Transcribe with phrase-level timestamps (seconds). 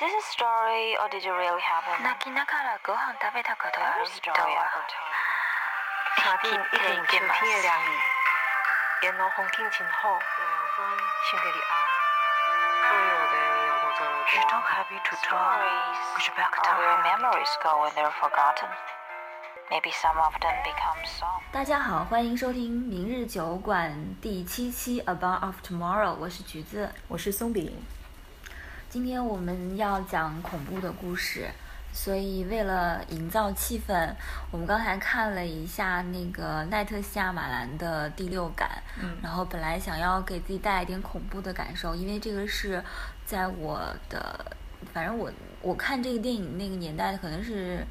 [0.00, 2.02] this a story or did it really happen?
[2.02, 5.04] 泣きながらご飯食べたことあ Every る人 story は ever told.
[6.16, 7.92] 夏天已經秋天的涼意，
[9.02, 10.18] 沿路風景真好，
[11.28, 11.70] 心地里愛。
[12.86, 13.34] 所有的
[13.66, 15.60] 搖頭走路 Je t'en happy to talk.
[15.60, 18.68] Stories Je peux or where memories go when they're forgotten.
[19.70, 21.42] Maybe some of them become song.
[21.52, 23.90] 大家好，欢迎收听《明日酒馆》
[24.20, 26.92] 第七期《About of Tomorrow》，我是橘子。
[27.08, 27.84] 我是松饼，
[28.91, 31.49] 今天我们要讲恐怖的故事，
[31.93, 34.13] 所以为了营造气氛，
[34.51, 38.69] 我们刚才看了一下那个奈特西亚马兰的《第六感》，
[39.01, 42.83] 嗯然后本来想要给自己带来一点恐怖的感受，因为这个是
[43.25, 44.45] 在我的，
[44.91, 47.87] 反正我我看这个电影那个年代，可能是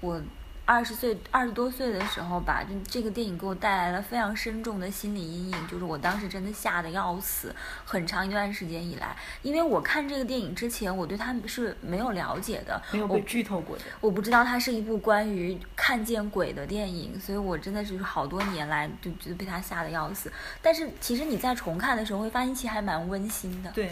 [0.00, 0.22] 我。
[0.66, 7.54] 二十岁、二十多岁的时候吧，就这个电影给我带来了非常深重的心理阴影，就是我当时真的吓得要死，
[7.84, 13.82] 很长一段时间以来，因为我看这个电影之前，我对它是没有了解的，没有被剧透过的。
[14.00, 20.32] 我不知道它是一部关于看见鬼的电影，所以我真的是好多年来就觉得被它吓得要死。
[20.62, 23.70] 但是其实你在重看的时候会发现，其实还蛮温馨的。
[23.76, 23.90] 对，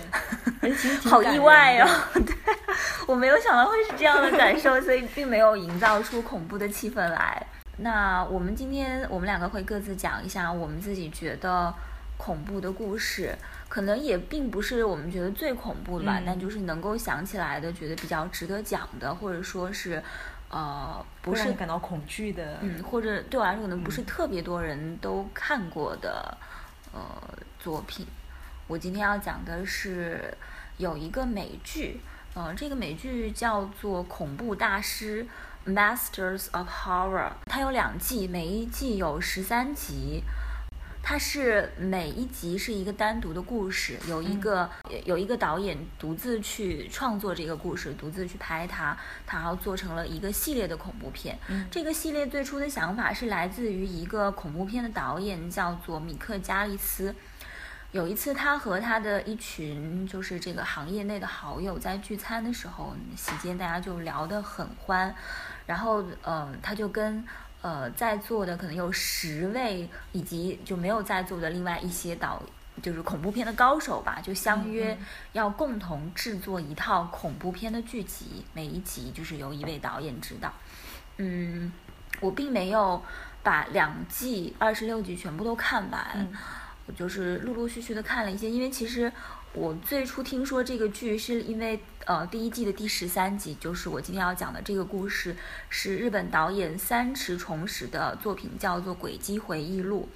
[1.04, 1.88] 好意外哦！
[2.14, 2.34] 对，
[3.06, 7.46] 我没有想到会是这样的感受，所以并没有营造出恐怖的气氛来。
[7.78, 11.72] 那我们今天我们两个会各自讲一下我们自己觉得
[12.16, 13.34] 恐怖的故事，
[13.68, 20.02] 可能也并不是我们觉得最恐怖的吧，嗯但就是能够想起来的，觉得比较值得讲的，或者说是
[20.50, 22.58] 呃不是感到恐惧的。
[22.60, 26.36] 嗯，或者对我来说可能不是嗯特别多人都看过的、
[26.92, 27.00] 呃
[27.58, 28.06] 作品。
[28.68, 30.32] 我今天要讲的是
[30.76, 32.00] 有一个美剧，
[32.34, 35.24] 呃，这个美剧叫做《恐怖大师》
[35.66, 40.22] （Masters of Horror），它有两季，每一季有十三集。
[41.04, 44.70] 它是每一集是一个单独的故事，有一个、
[45.04, 48.96] 有一个导演独自去创作这个故事，独自去拍它，
[49.26, 51.36] 它然后做成了一个系列的恐怖片。
[51.48, 57.12] 嗯这个系列最初的想法是来自于一个恐怖片的导演，叫做米克加利斯。
[57.90, 65.14] 有一次，他和他的一群就是这个行业内的好友在聚餐的时候，席间大家就聊得很欢，
[65.66, 67.24] 然后呃，他就跟
[67.60, 72.42] 呃在座的可能有十位以及就没有在座的另外一些导
[72.82, 74.98] 就是恐怖片的高手吧，就相约
[75.32, 80.52] 要共同制作一套恐怖片的剧集，每一集就是由一位导演指导。
[81.18, 81.70] 嗯，
[82.20, 83.02] 我并没有
[83.42, 86.32] 把两季二十六集全部都看完，嗯
[86.86, 89.12] 我就是陆陆续续的看了一些，因为其实
[89.54, 95.36] 我最初听说这个剧是因为呃第一季的第十三集，就是我今天要讲的这个故事，
[95.68, 100.08] 是日本导演三池崇史的作品，叫做《轨迹回忆录》。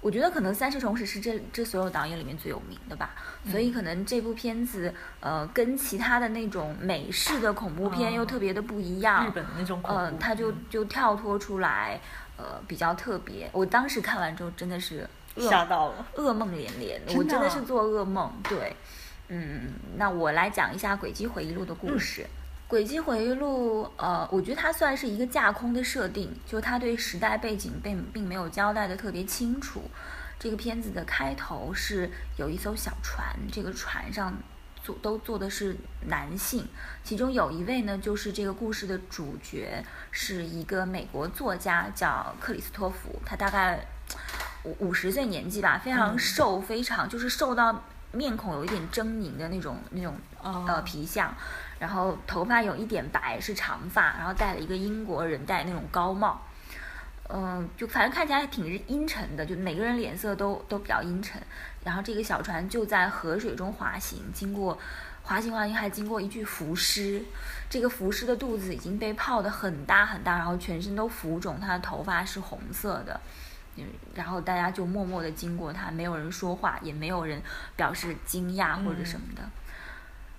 [0.00, 3.14] 我觉得可能三池崇史是这这所有导演里面最有名的吧，
[3.48, 11.98] 所以可能这部片子呃跟其他的那种美式的恐怖片哦又特别的不一样，日本的那种恐怖，嗯，它就嗯就跳脱出来，
[12.36, 13.48] 呃，比较特别。
[13.52, 16.06] 我当时看完之后真的是噩吓到了。
[16.16, 18.32] 噩梦连连，真我真的啊是做噩梦。
[18.44, 18.76] 对，
[19.28, 22.26] 嗯，那我来讲一下《轨迹回忆录》的嗯故事。
[22.66, 29.82] 轨迹回忆录》呃，我觉得它算是一个架空的设定，就它对时代背景并并没有交代的特别清楚。
[30.38, 34.34] 这个片子的开头是有一艘小船，这个船上
[34.82, 35.76] 坐都坐的是
[36.08, 36.66] 男性，
[37.04, 43.86] 其中有一位呢就是这个故事的主角，是一个美国作家叫克里斯托弗，他大概
[44.64, 47.82] 五五十岁年纪吧，非常嗯瘦，非常就是瘦到
[48.12, 51.34] 面孔有一点狰狞的那种那种哦呃皮相，
[51.78, 56.40] 然后头发有一点白，是长发，然后戴了一个英国人戴那种高帽。
[57.30, 61.40] 嗯，就反正看起来挺阴沉的，就每个人脸色都都比较阴沉。
[61.82, 64.78] 然后这个小船就在河水中滑行，经过
[65.22, 67.22] 滑行滑行还经过一具浮尸，
[67.70, 73.18] 这个浮尸的肚子已经被泡得很大很大，然后全身都浮肿，他的头发是红色的。
[73.76, 77.42] 嗯，然后大家就默默地经过他，没有人说话，也没有人
[77.76, 79.42] 表示惊讶或者什么的。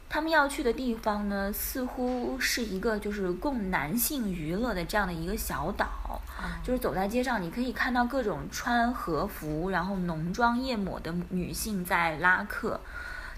[0.08, 6.22] 他们要去的地方呢，似乎是一个就是供男性娱乐的这样的一个小岛。
[6.64, 12.80] 就是走在街上，你可以看到各种穿和服，然后浓妆艳抹的女性在拉客。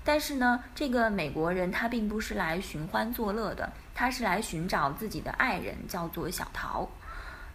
[0.03, 6.89] 但是呢，这个美国人他并不是来寻欢作乐的，他是来寻找自己的爱人，叫做小桃。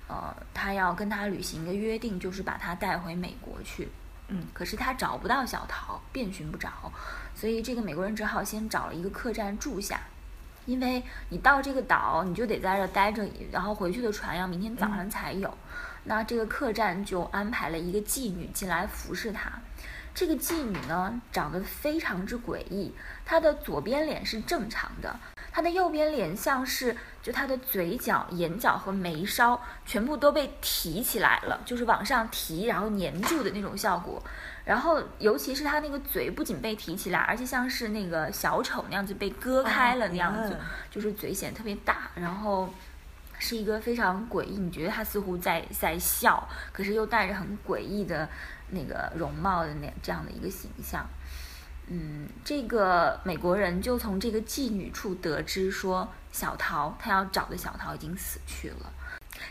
[0.09, 3.89] 呃，他要跟他履行一个约定，就是把他带回美国去。
[4.29, 6.71] 嗯，可是他找不到小桃，遍寻不着，
[7.35, 10.01] 所以这个美国人只好先找了一个客栈住下。
[10.65, 15.53] 因为你到这个岛，你就得在这儿待着，然后回去的船要明天早上才有。
[16.05, 19.51] 那这个客栈就安排了一个妓女进来服侍他。
[20.15, 22.95] 这个妓女呢，长得非常之诡异，
[23.25, 25.19] 她的左边脸是正常的，
[25.53, 34.21] 他的右边脸像是就他的嘴角、眼角和眉梢全部都被提起来了，就是往上提，然后粘住的那种效果。
[34.65, 40.57] 然后尤其是他那个嘴不仅被提起来，而且像是那个小丑那样子被割开了那样子，
[40.91, 42.73] 就是嘴显得特别大，然后
[43.39, 44.57] 是一个非常诡异。
[44.57, 48.29] 你觉得他似乎在在笑，可是又带着很诡异的
[48.71, 51.05] 那个容貌的那这样的一个形象。
[51.95, 58.91] 嗯，这个美国人就从这个妓女处得知说，小桃他要找的小桃已经死去了。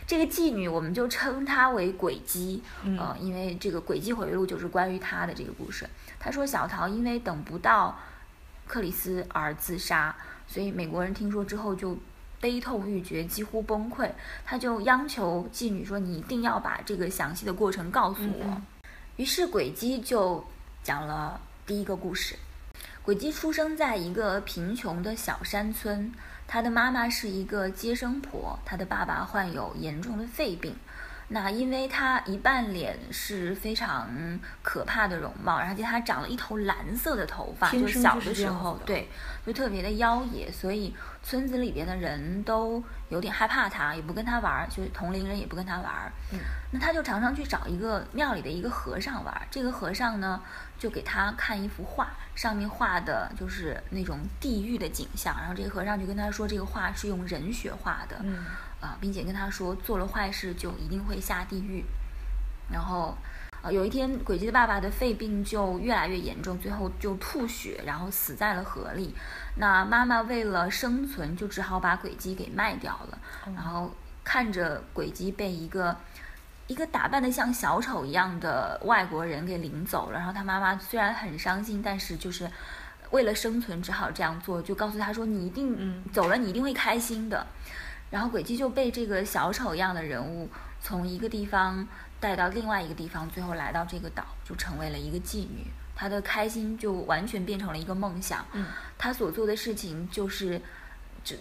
[0.08, 2.60] 这个妓女我们就称她为鬼姬，
[2.98, 5.88] 呃，因为这个《鬼姬回忆录》就是关于她的这个故事。
[6.18, 7.96] 她说小桃因为等不到
[8.66, 10.12] 克里斯而自杀，
[10.48, 11.96] 所以美国人听说之后就
[12.40, 14.10] 悲痛欲绝，几乎崩溃。
[14.44, 18.62] 他就央求妓女说：“你一定要把这个详细的过程告诉我。”
[19.14, 20.44] 于是鬼姬就
[20.82, 21.40] 讲了。
[21.64, 22.34] 第一个故事，
[23.02, 26.12] 鬼姬出生在一个贫穷的小山村，
[26.48, 30.74] 他的妈妈是一个接生婆，他的爸爸患有严重的肺病。
[31.28, 34.10] 那因为他一半脸是非常
[34.60, 39.08] 可怕的容貌，而且他长了一头蓝色的头发，就小的时候，对，
[39.46, 40.92] 就特别的妖冶，所以
[41.22, 46.12] 村子里边的人都有点害怕他，也不跟他玩，就是同龄人也不跟他玩。
[46.32, 46.38] 嗯，
[46.72, 50.42] 那他就常常去找一个庙里的一个和尚玩，这个和尚呢
[50.78, 58.16] 就给他看一幅画，上面画的就是那种地狱的景象，然后这个和尚就跟他说，这个画是用人血画的。
[58.22, 58.44] 嗯。
[58.82, 61.84] 啊，并且跟他说做了坏事就一定会下地狱。
[62.68, 63.16] 然后，
[63.62, 69.14] 啊，有一天，鬼姬的爸爸的肺病就越来越严重，最后就吐血，然后死在了河里。
[69.56, 73.18] 那妈妈为了生存，就只好把鬼姬给卖掉了。
[73.54, 73.88] 然后
[74.24, 75.96] 看着鬼姬被一个
[76.66, 80.18] 一个打扮的像小丑一样的外国人给领走了。
[80.18, 82.50] 然后他妈妈虽然很伤心，但是就是
[83.12, 87.46] 为了生存只好这样做，就告诉他说：“你一定走了，你一定会开心的。”
[88.10, 90.48] 然后鬼姬就被这个小丑一样的人物
[90.80, 91.86] 从一个地方
[92.22, 95.66] 带到另外一个地方，最后来到这个岛，就成为了一个妓女。
[95.96, 98.46] 她的开心就完全变成了一个梦想。
[98.52, 98.64] 嗯，
[98.96, 100.62] 她所做的事情就是，
[101.24, 101.34] 就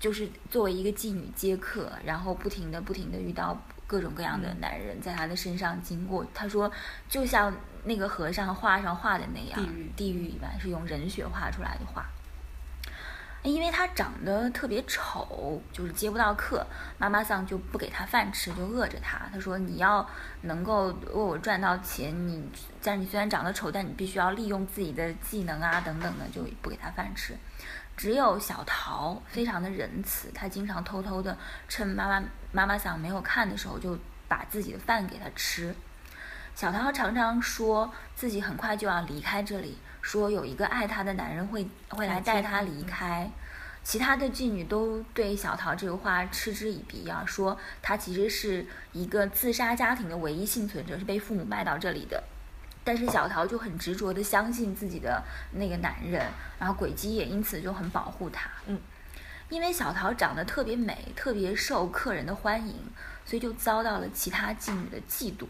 [0.00, 6.26] 就是作为一个妓女接客，然后不停的不停的遇到各种各样的男人在她的身上经过。
[6.34, 6.70] 她说，
[7.08, 7.54] 就像
[7.84, 12.04] 那个和尚画上画的那样，地狱地狱一般，是用人血画出来的画。
[13.44, 19.20] 因为他长得特别丑，就是接不到客，妈妈桑就不给他饭吃，就饿着他。
[19.30, 20.04] 他说：“你要
[20.40, 22.42] 能够为我赚到钱，你
[22.82, 27.36] 但你虽然长得丑，但你必须要利用自己的技能啊，等等的，就不给他饭吃。
[27.98, 31.36] 只有小桃非常的仁慈，他经常偷偷的
[31.68, 35.74] 趁妈妈妈妈桑没有看的时候，就把自己的饭给他吃。
[36.54, 43.30] 小桃常常说自己很快就要离开这里。”说有一个爱她的男人会会来带她离开，
[43.82, 52.22] 其他的妓女都对小桃这个话嗤之以鼻啊，说她其实是一个自杀家庭的唯一幸存者，是被父母卖到这里的。
[52.84, 55.22] 但是小桃就很执着的相信自己的
[55.52, 56.22] 那个男人，
[56.58, 58.50] 然后鬼姬也因此就很保护她。
[58.66, 58.78] 嗯，
[59.48, 62.76] 因为小桃长得特别美，特别受客人的欢迎，
[63.24, 65.46] 所以就遭到了其他妓女的嫉妒。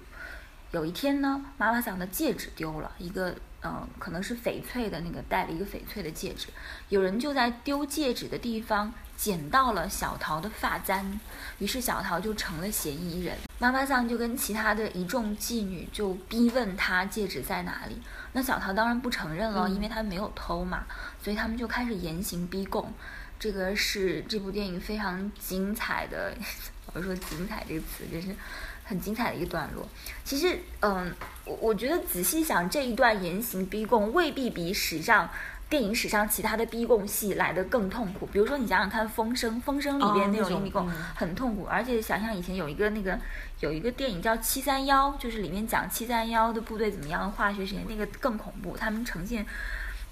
[0.71, 3.35] 有一天呢，妈妈桑的戒指丢了一个。
[3.67, 6.49] 嗯，可能是翡翠的那个戴了一个翡翠的戒指，
[6.91, 11.19] 有人就在丢戒指的地方捡到了小桃的发簪，
[11.59, 13.35] 于是小桃就成了嫌疑人。
[13.59, 17.99] 妈妈桑就跟其他的一众妓女就逼问她戒指在哪里，
[18.35, 20.85] 那小桃当然不承认了，因为她没有偷嘛，
[21.23, 22.93] 所以他们就开始严刑逼供。
[23.39, 26.37] 这个是这部电影非常精彩的，
[26.93, 28.37] 我说精彩这个词真是。
[28.85, 29.89] 很精彩的一个段落。
[30.23, 31.13] 其实，嗯，
[31.45, 35.29] 我我觉得仔细想，这一段严刑逼供未必比史上
[35.69, 38.27] 电影史上其他的逼供戏来的更痛苦。
[38.27, 43.19] 比如说，你想想看，《风声》，《风声》里边那种逼供很痛苦，而且想想以前有一个那个
[43.61, 48.77] 有一个电影叫《七三幺》，就是里面讲七三幺的部队怎么样化学实验，那个更恐怖。
[48.77, 49.45] 他们呈现，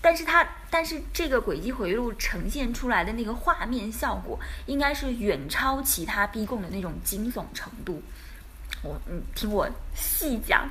[0.01, 8.03] 但是他但是这个《轨迹回路》呈现出来的那个画面效果，应该是远超其他逼供的那种惊悚程度。
[8.83, 10.69] 我嗯，听我细讲，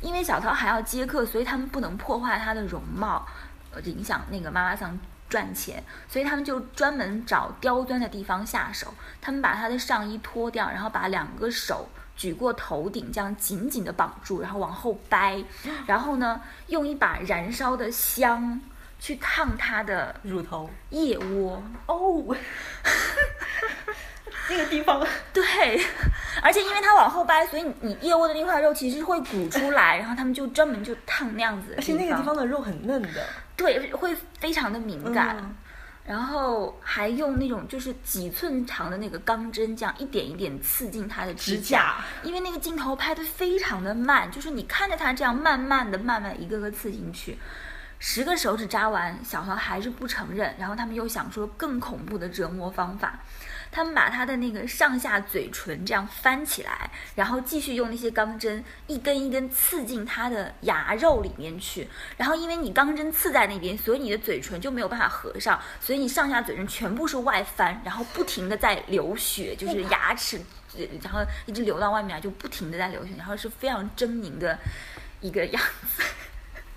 [0.00, 3.26] 因为小涛还要接客，所以他们不能破坏她的容貌，
[3.72, 4.98] 呃，影响那个妈妈桑
[5.28, 8.94] 赚钱，所以他们就专门找刁钻的地方下手。
[9.20, 11.86] 他们把她的上衣脱掉，然后把两个手
[12.16, 15.44] 举过头顶，这样紧紧的绑住，然后往后掰，
[15.86, 18.58] 然后呢，用一把燃烧的香
[18.98, 21.62] 去烫她的乳头、腋窝。
[21.86, 22.34] 哦。
[24.50, 25.00] 那个地方，
[25.32, 25.42] 对，
[26.42, 31.74] 而且因为它往后掰，所以你腋窝的那块肉其实会鼓出来，然后他们就专门就烫那样子。
[31.76, 33.24] 而且那个地方的肉很嫩的，
[33.56, 35.54] 对，会非常的敏感。
[36.02, 47.38] 然后还用那种就是几寸长的那个钢针，这样一点一点刺进他的指指甲因为那个镜头拍的非常的慢，就是你看着他这样慢慢的、慢慢一个个刺进去，
[48.00, 53.20] 十个手指扎完，小桃还是不承认，然后他们又想出了更恐怖的折磨方法。
[53.72, 61.88] 他们把他的那个上下嘴唇这样翻起来，然后继续用那些钢针一根一根刺进他的牙肉里面去。
[62.16, 70.40] 然后因为你钢针刺在那边，所以你的嘴唇就没有办法合上，所以你上下嘴唇全部是外翻，然后不停的在流血，就是牙齿，
[70.76, 74.58] 呃然后一直流到外面来，就不停的在流血，然后是非常狰狞的
[75.20, 75.62] 一个样
[75.96, 76.02] 子。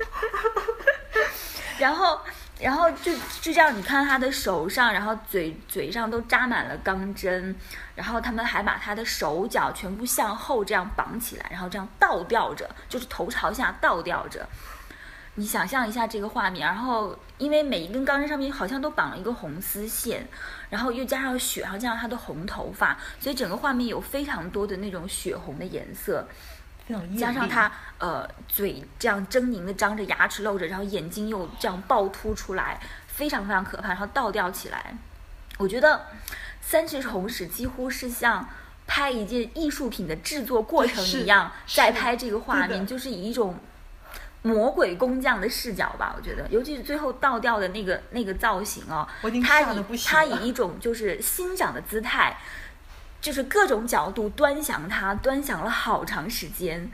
[1.79, 2.21] 然后，
[2.63, 7.53] 然后就就这样，你看他的手上，然后嘴嘴上都扎满了钢针，
[7.93, 14.47] 然后他们还把他的手脚全部向后这样绑起来，然后这样倒吊着，就是头朝下倒吊着。
[15.35, 20.25] 你想象一下这个画面，然后因为每一根钢针上面好像都绑了一个红丝线，
[20.69, 26.25] 然后又加上血，然后加上他的红头发，所以整个画面有非常多的那种血红的颜色。
[26.85, 34.95] 非常加上他呃嘴这样狰狞的张着，牙齿露着，然后眼睛又这样暴突出来，非常非常可怕，然后倒吊起来。
[35.57, 35.95] 我觉得
[36.59, 38.49] 《三只红史》几乎是像
[38.85, 43.57] 拍一件艺术品的制作过程一样，在拍这个画面，就是以一种
[44.41, 46.13] 魔鬼工匠的视角吧。
[46.17, 49.07] 我觉得，尤其是最后倒吊的那个那个造型哦
[49.41, 52.37] 他以他以一种就是欣赏的姿态。
[53.23, 56.91] 就是各种角度端详他，端详了好长时间，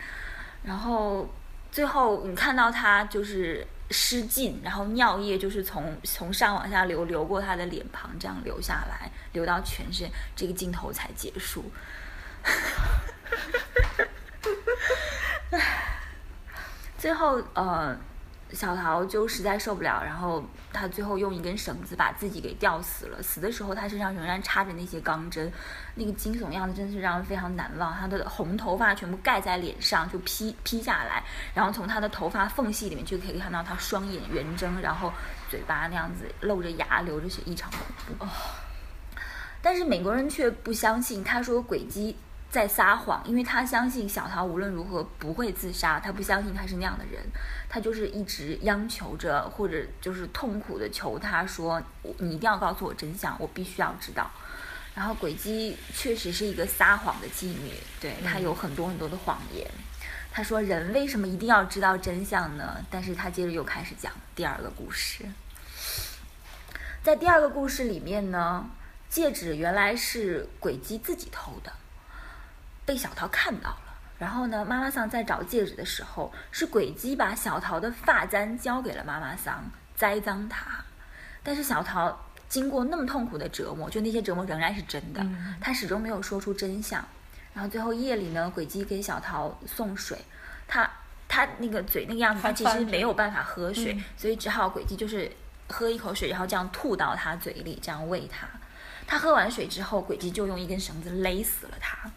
[0.62, 1.27] 然后
[1.71, 11.65] 最后你看到他就是失禁，然后尿液就是从从上往下流，流过他的脸庞，这样流下来，流到全身，这个镜头才结束。
[16.95, 17.98] 最后，呃，
[18.51, 23.21] 小桃就实在受不了，然后他最后用一根绳子把自己给吊死了。
[23.21, 25.51] 死的时候，他身上仍然插着那些钢针，
[25.95, 27.93] 那个惊悚样子真是让人非常难忘。
[27.93, 35.13] 他的红头发全部盖在脸上，就披披下来，然后从他的头发缝隙里面就可以看到他双眼圆睁，然后
[35.49, 37.79] 嘴巴那样子露着牙，流着血，异常恐
[38.17, 38.25] 怖。
[38.25, 38.29] 哦
[39.61, 42.15] 但是美国人却不相信，他说轨迹
[42.49, 47.23] 在撒谎，因为他相信小桃无论如何不会自杀，他不相信他是那样的人，
[47.69, 51.81] 他就是一直央求着，或者就是痛苦的求他说，
[52.17, 54.29] 你一定要告诉我真相，我必须要知道。
[54.95, 59.69] 然后鬼姬确实是一个撒谎的妓女，对她有很多很多的谎言。
[60.31, 65.25] 他说：“人为什么一定要知道真相呢？”但是他接着又开始讲第二个故事。
[67.01, 68.69] 在第二个故事里面呢，
[69.09, 71.73] 戒指原来是鬼姬自己偷的，
[72.89, 74.00] 被小桃看到了。
[74.17, 79.63] 然后呢，妈妈桑在找戒指的时候，是鬼姬把小桃的发簪交给了妈妈桑，
[79.96, 80.84] 栽赃她。
[81.43, 87.05] 但是小桃经过那么痛苦的折磨，就那些折磨仍然是真的，嗯她始终没有说出真相。
[87.53, 90.17] 然后最后夜里呢，鬼姬给小桃送水，
[90.67, 90.89] 她
[91.27, 95.31] 她那个嘴那个样子，她其实没有办法喝水，嗯所以只好鬼姬就是
[95.67, 98.48] 喝一口水，然后这样吐到她嘴里，这样喂她。
[99.05, 102.12] 她喝完水之后，鬼姬就用一根绳子勒死了她。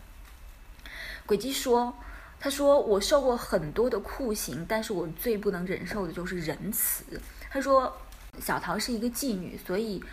[1.32, 1.94] 鬼姬说
[2.38, 7.04] ：“他说我受过很多的酷刑，但是我最不能忍受的就是仁慈。”
[7.48, 7.90] 他说，
[8.38, 10.04] 小桃是一个妓女，所以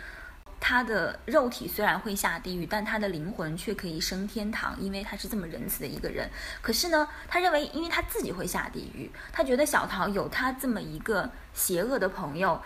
[0.58, 6.26] 她的肉体虽然会下地狱，但她的灵魂却可以升天堂，因为她是这么仁慈的一个人。
[6.62, 12.58] 可是呢，他认为，因为他自己会下地狱，他觉得小桃有他这么一个邪恶的朋友。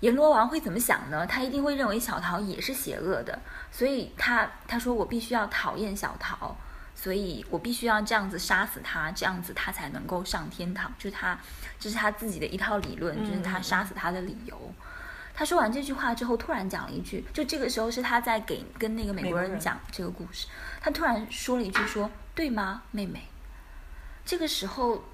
[0.00, 1.26] 阎罗王会怎么想呢？
[1.26, 3.38] 他一定会认为小桃也是邪恶的，
[3.70, 6.56] 所以他他说我必须要讨厌小桃，
[7.00, 10.92] 所以我必须要这样子杀死他，这样子他才能够上天堂。
[10.98, 11.38] 就是他，
[11.78, 14.74] 这是他自己的一套理论，就是他杀死他的理由。
[15.32, 20.48] 他说完这句话之后，突然讲了一句，就这个时候是他在给跟那个美国人人讲这个故事，
[20.80, 23.28] 他突然说了一句说：“对吗，妹妹？”
[24.26, 25.04] 这个时候，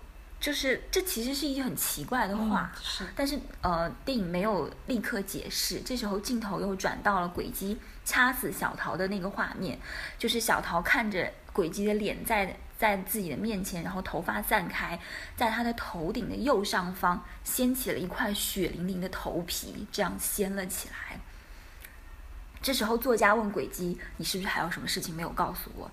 [0.41, 5.83] 就是这其实是一句很奇怪的话，嗯是但是呃，电影没有立刻解释。
[5.83, 9.79] 这时候镜头又转到了轨迹掐死小桃的那个画面，
[10.19, 14.99] 就是小桃看着鬼姬的脸在在自己的面前，然后头发散开，
[15.35, 21.19] 在他的头顶的右上方掀起了一块血淋淋的头皮，这样掀了起来。
[22.61, 25.91] 这时候作家问鬼姬：“你是不是还有什么事情没有告诉我？”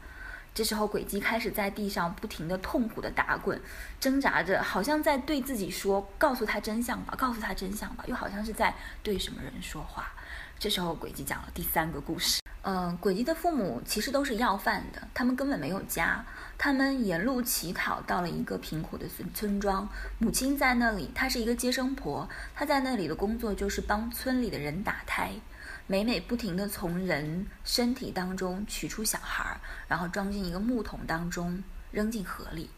[0.54, 3.62] 这时候，鬼姬开始在地上不停的痛苦的打滚，
[4.00, 10.12] 挣扎着，好像在对自己说：“告诉他真相吧，告诉他真相吧。”又好像是在对什么人说话。
[10.62, 12.40] 这时候，轨迹讲了第三个故事。
[12.62, 16.24] 嗯，轨迹的父母其实都是要饭的，他们根本没有家，
[16.56, 19.90] 他们沿路乞讨到了一个贫苦的村村庄，
[20.20, 25.32] 母亲在那里，她是一个接生婆，她在那里的工作就是帮村里的人打胎。
[25.88, 32.70] 每每不停地从人身体当中取出小孩儿，然后装进一个木桶当中，扔进河里。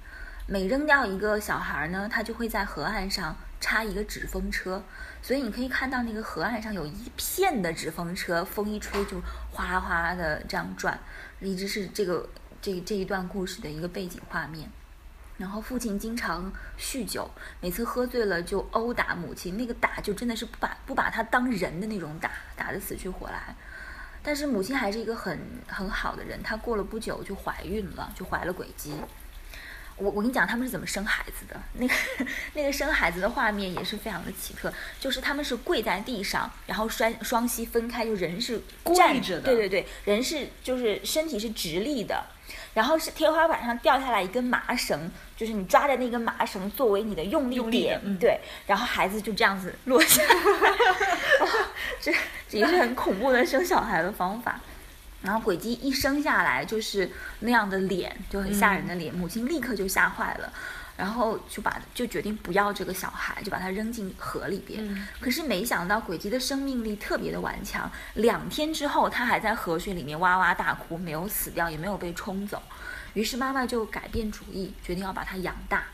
[0.46, 4.84] 每扔掉一个小孩儿呢，他就会在河岸上插一个纸风车，
[5.24, 11.00] 所以你可以看到那个河岸上有一片的纸风车，风一吹就哗哗的这样转，
[11.40, 12.30] 一直是这个
[12.62, 14.70] 这这一段故事的一个背景画面。
[15.38, 23.56] 然后父亲经常酗酒，每次喝醉了就殴打母亲，那个打就真的是不把不把他当人的那种打，打得死去活来。
[24.22, 28.94] 但是母亲还是一个很很好的人，她过了不久就怀孕了，就怀了鬼姬。
[29.98, 31.94] 我我跟你讲他们是怎么生孩子的，那个
[32.54, 38.62] 那个生孩子的画面也是非常的奇特，就是他们是跪在地上，然后双双膝分开，就人是
[38.96, 42.24] 站着的，对对对，人是就是身体是直立的。
[42.74, 48.40] 然后是天花板上掉下来一根麻绳，就是你抓着那根麻绳作为你的用力点，对。
[48.66, 50.24] 然后孩子就这样子落下，
[52.02, 52.12] 这
[52.50, 54.60] 这也是很恐怖的生小孩的方法。
[55.24, 60.54] 然后鬼姬一生下来就是那样的脸，就很吓人的脸，母亲立刻就吓坏了。
[60.96, 65.08] 然后就把就决定不要这个小孩，就把他扔进河里边。
[65.20, 72.62] 可是没想到鬼姬的生命力特别的顽强，两天之后他还在河水里面哇哇大哭，没有死掉，也没有被冲走。
[73.16, 75.86] 于是妈妈就改变主意，决定要把他养大。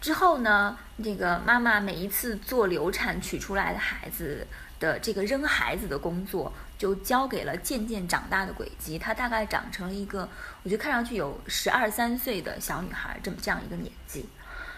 [0.00, 4.46] 之后呢，这个妈妈每一次做流产取出来的孩子
[4.80, 6.50] 的这个扔孩子的工作。
[6.84, 10.28] 就交给了渐渐长大的轨迹，她大概长成了一个，
[10.62, 14.28] 我觉得看上去有十二三岁的小女孩，这么这样一个年纪。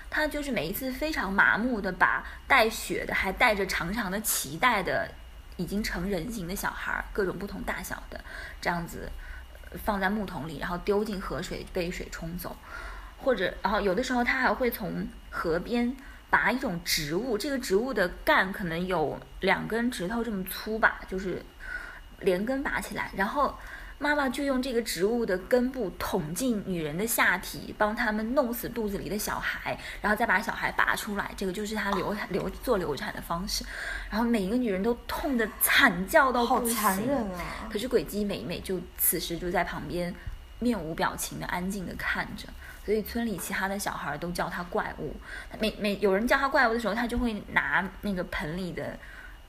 [0.09, 5.11] 她就是每一次非常麻木的把带血的，还带着长长的脐带的，
[5.57, 8.21] 已经成人形的小孩，各种不同大小的，
[8.61, 9.11] 这样子
[9.83, 12.57] 放在木桶里，然后丢进河水被水冲走，
[13.19, 15.97] 或者，然后有的时候她还会从河边
[16.31, 21.45] 拔一种植物，这个植物的干可能有两根指头这么粗吧，就是。
[22.21, 23.55] 连根拔起来，然后
[23.99, 31.31] 妈妈就用这个植物的根部捅进女人的下体，帮他们弄死肚子里的小孩，然后再把小孩拔出来。
[31.35, 33.65] 这个就是她流流做流产的方式。
[34.11, 36.77] 然后每一个女人都痛得惨叫到不行。
[36.77, 37.69] 好残忍啊！
[37.71, 40.15] 可是鬼姬美美就此时就在旁边，
[40.59, 42.47] 面无表情的安静的看着。
[42.85, 45.17] 所以村里其他的小孩都叫她怪物。
[45.59, 48.99] 每每有人叫她怪物的时候，她就会拿那个盆里的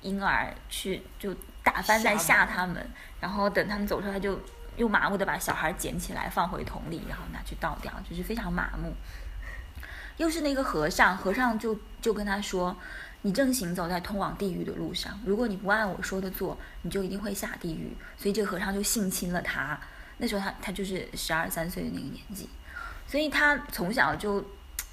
[0.04, 1.36] 婴儿去就。
[1.68, 4.40] 打翻在吓他们，然后等他们走出来，就
[4.78, 8.94] 又麻木的把小孩捡起来放回桶里，然后拿去倒掉，就是非常麻木。
[10.16, 12.74] 又是那个和尚，和尚就就跟他说
[13.24, 19.78] ：“你正行走在通往地狱的路上，如果你不按我说的做，你就一定会下地狱。”所以这个和尚就性侵了他。
[20.20, 22.48] 那时候他他就是十二三岁的那个年纪，
[23.06, 24.42] 所以他从小就。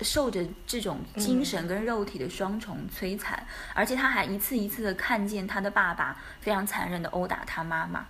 [0.05, 8.07] 受着这种精神跟肉体的双重摧残，而且他还一次一次的看见他的爸爸非常残忍的殴打他妈妈，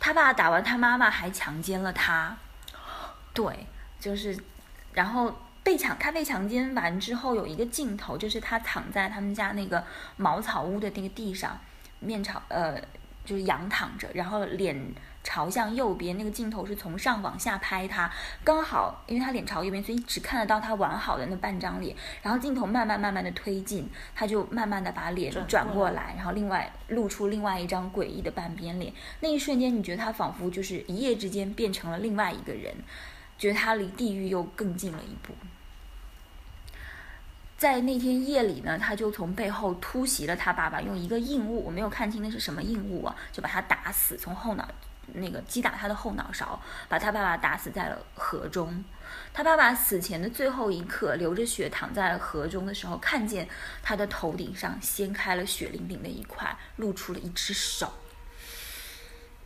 [0.00, 2.36] 他爸打完他妈妈还强奸了他，
[3.32, 3.66] 对，
[4.00, 4.36] 就是，
[4.92, 9.84] 然后被强他被强奸完之后有一个镜头，就是他躺在他们家那个
[10.16, 11.58] 茅草屋的那个地上，
[12.00, 12.78] 面朝呃
[13.24, 14.92] 就是仰躺着，然后脸。
[15.28, 18.10] 朝向右边，那个镜头是从上往下拍他，
[18.42, 21.94] 刚好因为他脸朝右边，所以只看得到他完好的那半张脸。
[22.22, 28.90] 然后镜头慢慢慢慢的推进，他就慢慢的把脸转过来，然后另外露出另外一张诡异的半边脸。
[29.20, 32.74] 那一瞬间，你觉得他仿佛就是一夜之间变成了另外一个人，
[33.36, 35.34] 觉得他离地狱又更近了一步。
[37.58, 44.66] 在那天夜里呢，他就从背后突袭了他爸爸，用一个硬物，我没有看清那是什么硬物啊，就把他打死，从后脑。
[45.14, 48.84] 那个击打他的后脑勺，把他爸爸打死在了河中。
[49.32, 53.48] 他爸爸死前的最后一刻，流着血躺在河中的时候，看见
[53.82, 57.92] 他的头顶上掀开了血淋淋的一块，露出了一只手。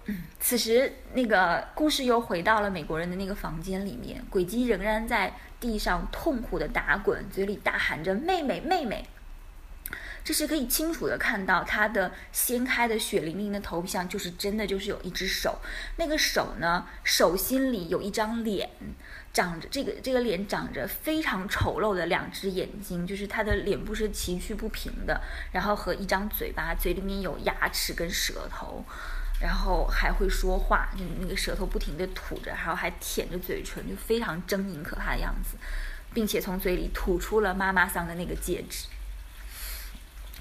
[0.06, 9.06] 嗯，此时那个故事又回到了美国人的那个房间里面，鬼姬仍然在地上痛苦的打滚，嘴里大喊着“妹妹，妹妹”。
[10.24, 15.58] 这是可以清楚的看到他的掀开的血淋淋的头皮上，就是真的就是有一只手，
[15.96, 18.70] 那个手呢，手心里有一张脸，
[19.32, 28.84] 长着这个这个脸长着非常丑陋的两只眼睛，就是他的脸部是崎岖不平的，然后和一张嘴巴，嘴里面有牙齿跟舌头，
[29.40, 35.56] 然后还会说话，就那个舌头不停的吐着，然后还舔着嘴唇，就非常狰狞可怕的样子，
[36.14, 38.86] 并且从嘴里吐出了妈妈桑的那个戒指。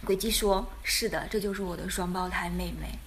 [0.06, 2.98] 鬼姬说：“是的，这就是我的双胞胎妹妹。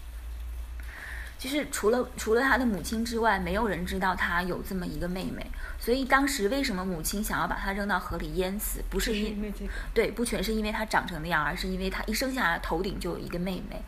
[1.39, 5.45] 其实除了除了他的母亲之外，没有人知道他有这么一个妹妹。
[5.79, 8.83] 所以当时为什么母亲想要把他扔到河里淹死？
[8.89, 9.53] 不是因
[9.93, 13.83] 对，不全是因为他长成那样，而是因为他一生下来头顶就有一个妹妹。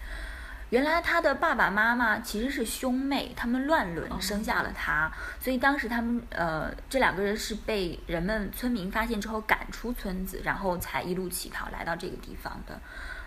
[0.70, 12.80] 原来他的爸爸妈妈其实是兄妹，他们乱伦生下了他，所以当时他们呃这两个人是被人们村民发现之后赶出村子，然后才一路乞讨来到这个地方的。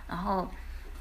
[0.07, 0.51] 然后，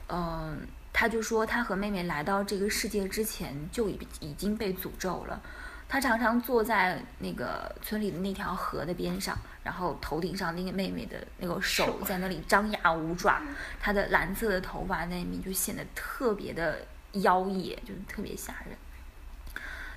[0.09, 0.61] 嗯，
[0.93, 5.41] 他就说他和妹妹来到这个世界之前就已已经被诅咒了。
[5.89, 9.35] 他常常坐在那个村里的那条河的边上，
[9.69, 13.43] 然后头顶上那个妹妹的那个手在那里张牙舞爪，
[13.79, 16.79] 她的蓝色的头发那面就显得特别的
[17.13, 18.75] 妖冶，就是特别吓人。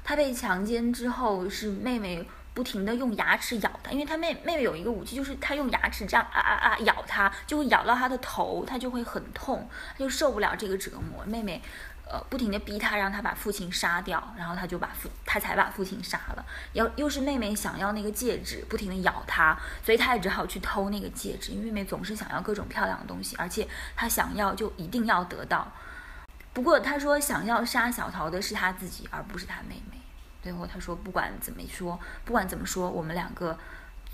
[0.04, 11.24] 她被强奸之后，是妹妹不停的用牙齿咬她，因为她妹妹妹有一个武器，就是她用牙齿这样啊啊啊咬她，就会咬到她的头，她就会很痛，她就受不了这个折磨。
[11.24, 11.62] 妹妹。
[12.12, 16.46] 呃，不停的逼他，让他把父亲杀掉，然后他就把父，他才把父亲杀了。
[16.74, 21.54] 要又是妹妹想要那个戒指，不停的咬他，所以他也只好去偷那个戒指。
[21.54, 25.72] 因为妹妹总是想要各种漂亮的东西，而且他想要就一定要得到。
[26.52, 29.98] 不过他说想要杀小桃的是他自己，而不是他妹妹。
[30.44, 33.58] 最后他说不管怎么说，不管怎么说，我们两个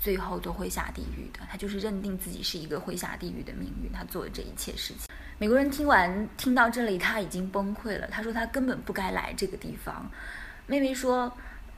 [0.00, 1.40] 最后都会下地狱的。
[1.50, 5.08] 他就是认定自己是一个会下地狱的命运，他做的这一切事情。
[5.38, 8.06] 美国人听完听到这里，他已经崩溃了。
[8.08, 10.10] 他说他根本不该来这个地方。
[10.66, 11.32] 妹妹说，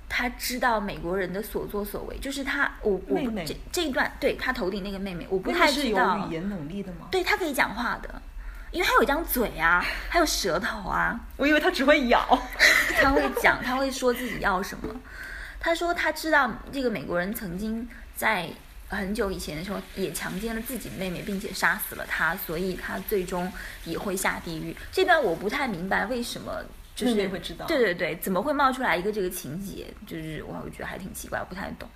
[0.08, 6.16] 他知道美国人的所作所为，就是他我我这这一段对他头顶那个妹妹，我不太知道。
[6.16, 7.08] 是有语言能力的吗？
[7.10, 8.22] 对他可以讲话的，
[8.70, 11.20] 因为他有一张嘴啊，还有舌头啊。
[11.36, 12.26] 我以为他只会咬。
[13.00, 14.88] 他会讲，他会说自己要什么。
[15.60, 17.86] 他说他知道这个美国人曾经
[18.20, 18.50] 在。
[18.92, 23.48] 很久以前的时候，也强奸了自己妹妹，并且杀死了她，所以她最终
[23.84, 24.76] 也会下地狱。
[24.90, 26.60] 这段我不太明白为什么，
[26.96, 29.86] 就是会知道，对对对，怎么会冒出来一个这个情节？
[30.08, 31.88] 就是我我觉得还挺奇怪，不太懂。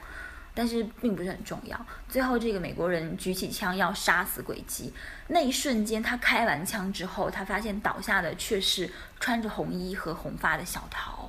[0.55, 1.87] 但是并不是很重要。
[2.09, 4.93] 最后，这个美国人举起枪要杀死鬼姬，
[5.27, 11.29] 那一瞬间，他开完枪之后，他发现倒下的却是穿着红衣和红发的小桃。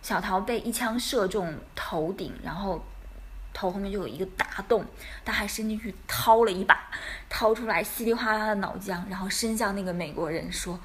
[0.00, 2.82] 小桃被一枪射中头顶，然后。
[3.52, 4.84] 头后面就有一个大洞，
[5.24, 6.90] 他还伸进去掏了一把，
[7.28, 10.78] 掏出来稀里哗啦的脑浆，然后伸向那个美国人说：“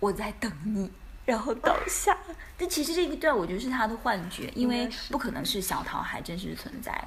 [0.00, 0.90] 我在等你。”
[1.24, 2.16] 然后倒下。
[2.58, 7.02] 但其实这一段我觉得是他的幻觉，因为不可能是小桃还真实存在。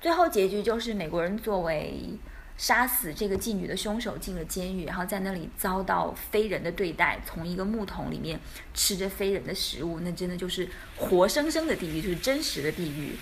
[0.00, 2.18] 最后结局就是美国人作为
[2.56, 8.38] 杀死这个妓女的凶手进了监狱，然后在那里遭到非人的对待，从一个木桶里面
[8.74, 13.16] 吃着非人的食物，那真的就是活生生的地狱，就是真实的地狱。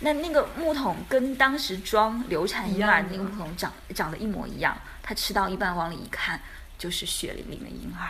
[0.00, 6.38] 那那个木桶跟当时装流产婴儿的那个木桶长长得一模一样，他吃到一半往里一看，
[6.76, 8.06] 就是血淋淋的婴儿，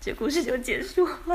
[0.00, 1.34] 这故事就结束了。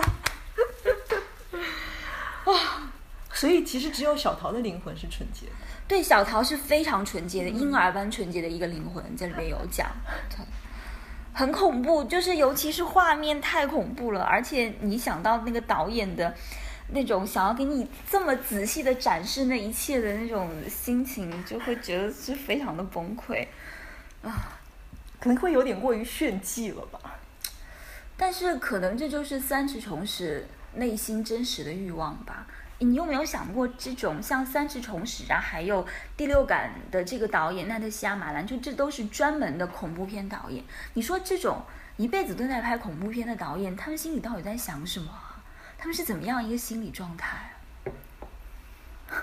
[2.45, 2.91] 啊，
[3.33, 5.53] 所以其实只有小桃的灵魂是纯洁的。
[5.87, 9.89] 对，小桃是非常纯洁的，婴儿般纯洁的一个灵魂，这里面有讲，
[11.33, 16.35] 很恐怖，就是尤其是画面太恐怖了，而且你想到那个导演的。
[16.91, 23.47] 那种想要给你这么仔细的展示那一切的那种心情，就会觉得是非常的崩溃，
[24.23, 24.57] 啊，
[25.19, 26.99] 可能会有点过于炫技了吧。
[28.17, 32.47] 但是可能这就是三尺虫史内心真实的欲望吧。
[32.79, 40.63] 你有没有想过，这种像三尺虫史啊，还有第六感的这个导演奈特西亚马兰，就这都是专门的恐怖片导演。
[40.93, 41.61] 你说这种
[41.97, 45.11] 一辈子都在拍恐怖片的导演，他们心里到底在想什么？
[45.79, 47.53] 他们是怎么样一个心理状态？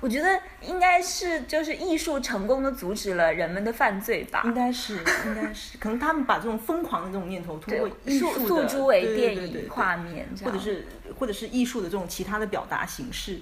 [0.00, 4.42] 我觉得应该是就是艺术成功的阻止了人们的犯罪吧。
[4.44, 10.86] 应该是，应该是，可能他们把这种疯狂的这种念头通过艺术诉诸为电影画面，或者是
[11.18, 13.40] 或者是艺术的这种其他的表达形式。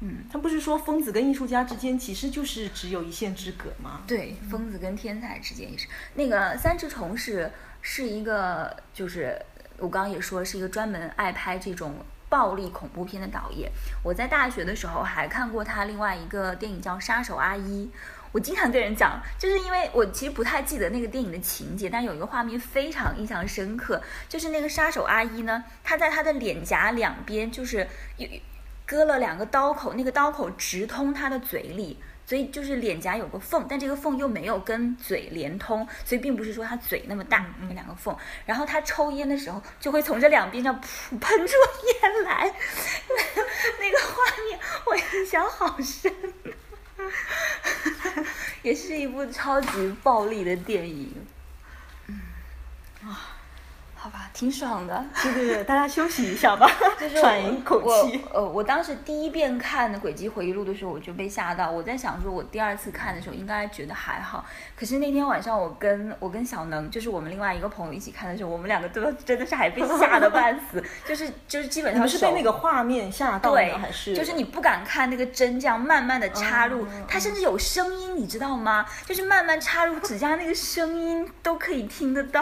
[0.00, 4.02] 嗯，他不是说疯子跟艺术家之间其实就是只有一线之隔吗？
[4.06, 5.88] 对，疯子跟天才之间也是。
[6.14, 7.50] 那个三只虫是
[7.80, 9.40] 是一个就是。
[9.78, 11.94] 我刚刚也说是一个专门爱拍这种
[12.28, 13.70] 暴力恐怖片的导演。
[14.02, 17.86] 我在大学的时候还看过他另外一个电影叫《杀手阿一》。
[18.32, 27.86] 我经常跟人讲，就是因为我其实不太记得那个电影的情节，但有一个画面非常印象深刻，就是那个杀手阿一呢，他在他的脸颊两边就是
[28.18, 28.28] 有
[28.84, 31.98] 割了两个刀口，那个刀口直通他的嘴里。
[32.26, 38.16] 所以就是脸颊有个缝，但这个缝又没有跟嘴连通，所以并不是说他嘴那么大那两个缝。
[38.44, 41.54] 然后他抽烟的时候，就会从这两边上噗喷出
[42.02, 42.52] 烟来，
[43.78, 46.12] 那个画面我印象好深，
[48.62, 51.26] 也是一部超级暴力的电影。
[53.04, 53.35] 啊，
[54.06, 55.04] 好吧，挺爽的。
[55.20, 58.22] 对对对，大家休息一下吧， 就是喘一口气。
[58.32, 61.68] 我呃，我当时第一遍看《轨迹回忆录》的时候，我就被吓到。
[61.68, 64.46] 我在想说，我第二次看的时候应该觉得还好。
[64.76, 70.80] 可是那天晚上，我跟我跟小能，就是我们另外一个朋友一起看的时候，我们两个都真的是还被吓得半死。
[71.04, 78.86] 就是就是基本上是被那个画面吓到的，还是就是你不敢看那个针这样慢慢的插入，它甚至有声音，你知道吗？
[79.04, 82.40] 就是慢慢插入指甲那个声音都可以听得到。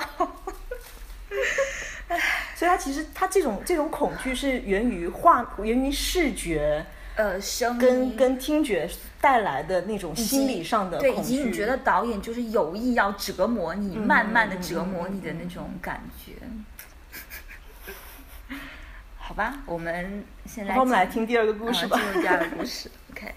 [2.55, 6.85] 所以他其实他这种这种恐惧是源于画源于视觉，
[7.17, 8.89] 呃，声跟跟听觉
[9.21, 16.33] 带来的那种心理上的对，以及你觉得导演就是有意要折磨你，慢慢的折磨你的那种感觉。
[19.17, 22.91] 好吧，我们现在我们来听第二个故事吧，进入第二个故事。
[23.11, 23.35] OK。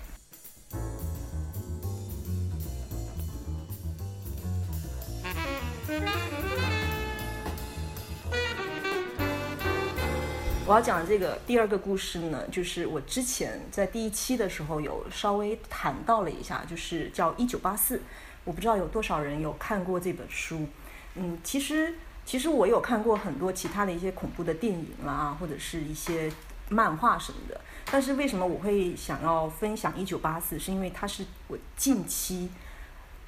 [10.67, 17.97] 我要讲的这个第二个故事呢，就是我之前在第一期的时候有稍微谈到了一下，就是叫《一九八四》，
[18.43, 20.67] 我不知道有多少人有看过这本书。
[21.15, 26.29] 嗯，其实其实我有看过很多其他的一些恐怖的电影啦，或者是一些
[26.67, 27.61] 漫画什么的。
[27.89, 32.49] 但是为什么我会想要分享《一九八四》，是因为它是我近期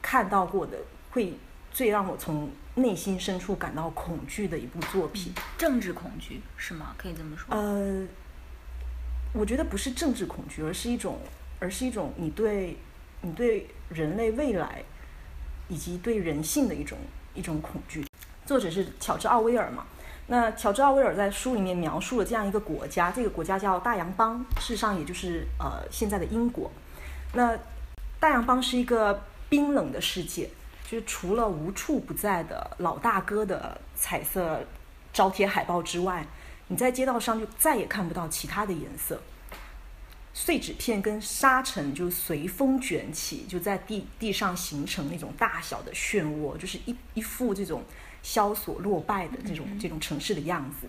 [0.01, 0.77] 看到过的
[1.11, 1.33] 会。
[1.71, 2.49] 最让我从
[2.79, 6.95] 内心深处感到恐惧的一部作品，政治恐惧是吗？
[6.97, 7.55] 可以这么说。
[7.55, 8.07] 呃，
[9.33, 11.19] 我觉得不是政治恐惧，而是一种，
[11.59, 12.77] 而是一种你对，
[13.21, 14.83] 你对人类未来
[15.67, 16.97] 以及对人性的一种
[17.33, 18.05] 一种恐惧。
[18.45, 19.85] 作者是乔治奥威尔嘛？
[20.27, 26.71] 那乔治奥威尔在书里面描述了这样一个国家，这个国家叫大洋邦，事实上也就是呃现在的英国。
[27.33, 27.57] 那
[28.19, 30.49] 大洋邦是一个冰冷的世界。
[30.89, 34.65] 就是除了无处不在的老大哥的彩色
[35.13, 36.25] 招贴海报之外，
[36.67, 39.21] 你在街道上就再也看不到其他的颜色。
[40.33, 47.83] 碎纸片跟沙尘就随风卷起，就在地地上形成那种大小的漩涡，就是一一副这种
[48.23, 50.87] 萧索落败的这种这种城市的样子。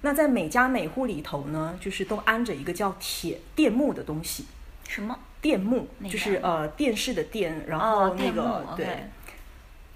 [0.00, 4.46] 那在每家每户里头呢，就是都安着一个叫铁电幕的东西。
[4.88, 5.16] 什么？
[5.40, 5.86] 电幕？
[6.10, 9.04] 就是呃电视的电，然后那个对。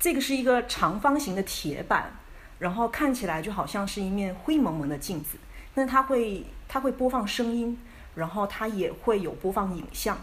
[0.03, 2.13] 这个是一个长方形的铁板，
[2.59, 5.39] 然后看起来就好像是一面灰蒙蒙的镜子，
[5.77, 7.79] 但它会它会播放声音，
[8.17, 10.19] 然后它也会有播放影像。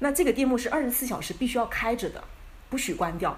[0.00, 2.22] 那这个电幕是二十四小时必须要开着的，
[2.68, 3.34] 不许关掉。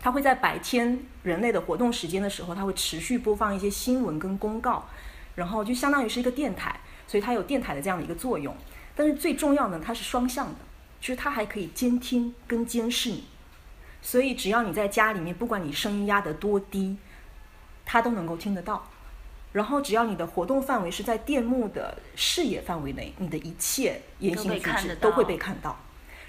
[0.00, 4.88] 它会在白天人类的活动时间的时候，它会持续播放一些新闻跟公告，
[5.34, 8.56] 然后就相当于是一个电台，所以它有电台的这样的一个作用。
[8.96, 10.56] 但是最重要的，它是双向的，
[10.98, 13.24] 就是它还可以监听跟监视你。
[14.06, 16.94] 所以，只要你在家里面，不管你声音压得多低，
[17.86, 18.86] 它都能够听得到。
[19.50, 25.74] 然后，只要你的活动范围是在电幕的视野范围内，你的一切言行举止都会被看到。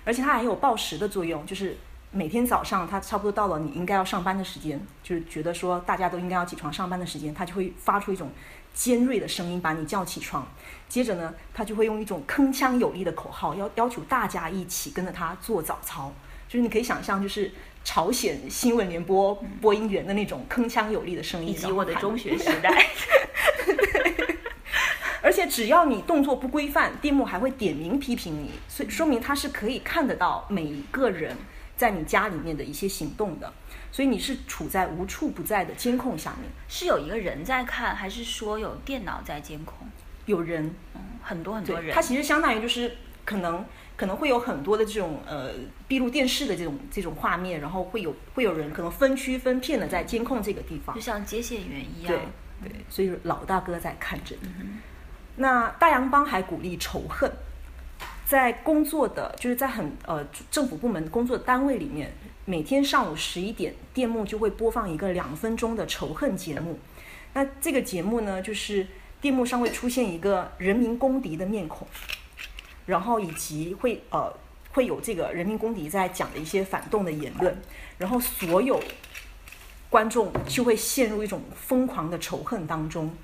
[0.06, 1.76] 而且，它还有报时的作用，就是
[2.12, 8.32] 每天早上，它差不多到了你应该要上班的时间，就是觉得说大家都应该要起床上班的时间，它就会发出一种
[8.74, 10.48] 尖锐的声音把你叫起床。
[10.88, 16.14] 接着呢，它就会用一种铿锵有力的口号，要要求大家一起跟着它做早操。
[16.48, 17.52] 就是你可以想象，就是
[17.84, 22.86] 朝鲜新闻联播播音员的那种铿锵有力的声音，以及我的中学时代。
[25.22, 31.36] 而且只要你动作不规范，电幕还会点名批评你，所以说明他是可以看得到每一个人
[31.76, 33.52] 在你家里面的一些行动的。
[33.92, 36.52] 所以你是处在无处不在的监控下面。
[36.68, 39.88] 是有一个人在看，还是说有电脑在监控？
[40.26, 41.96] 有人，嗯，很多很多人。
[41.96, 43.66] 它其实相当于就是可能。
[43.98, 45.52] 可能会有很多的这种呃
[45.88, 52.08] 闭路电视的这种这种画面，然后会有会有人可能分区分片的在监控这个地方，就像接线员一样。
[52.08, 54.50] 对对，所以老大哥在看着你。
[55.38, 57.30] 那大洋帮还鼓励仇恨，
[58.26, 62.14] 在工作的就是在很呃政府部门工作单位里面，
[62.46, 66.80] 每天上午十一点，电幕就会播放一个两分钟的仇恨节目。
[67.34, 68.88] 那这个节目呢，就是
[69.20, 71.86] 电幕上会出现一个人民公敌的面孔。
[72.86, 74.32] 然后以及会呃
[74.72, 77.58] 会有这个人民公敌在讲的一些反动的言论，
[77.98, 78.82] 然后所有
[79.90, 83.16] 观众就会陷入一种疯狂的仇恨当中。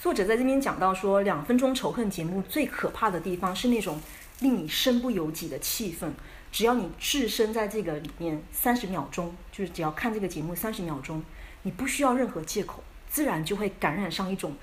[0.00, 4.00] 作者在这边讲到说，两分钟仇恨节目最可怕的地方是那种
[4.40, 6.10] 令你身不由己的气氛。
[6.52, 11.22] 只要你置身在这个里面三十秒钟，就是只要看这个节目三十秒钟，
[11.62, 14.54] 你不需要任何借口，自然就会感染上一种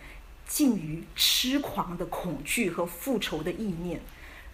[0.48, 4.00] 近于痴狂的恐惧和复仇的意念。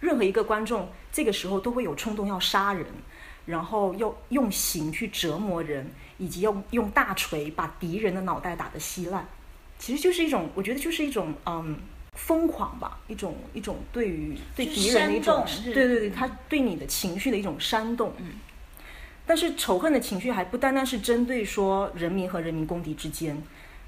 [0.02, 2.84] 任何一个观众，这个时候都会有冲动要杀人，
[3.46, 5.88] 然后要用刑去折磨人，
[6.18, 9.26] 以以及用用大锤把敌人的脑袋打得稀烂，
[9.76, 11.76] 其实就是一种，我觉得就是一种嗯
[12.12, 18.14] 疯狂吧，一种一种对于对敌人的一种，对对对，他对你的情绪的一种煽动。
[18.18, 18.34] 嗯。
[19.26, 23.42] 但是仇恨的情绪还不单单是针对说人民和人民公敌之间，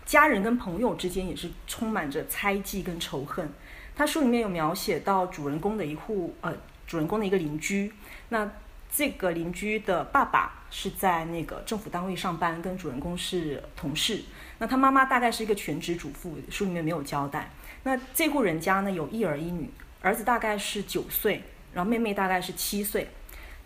[0.05, 3.49] 家人跟朋友之间也是充满着猜忌跟仇恨。
[3.97, 6.53] 他书里面有描写到主人公的一户呃，
[6.87, 7.93] 主人公的一个邻居，
[8.29, 8.51] 那
[8.93, 14.23] 这个邻居的爸爸是在那个政府单位上班，跟主人公是同事。
[14.59, 17.51] 那他妈妈大概是一个全职主妇，书里面没有交代。
[17.83, 19.69] 那这户人家呢有一儿一女，
[20.01, 23.09] 儿子大概是九岁，然后妹妹大概是七岁。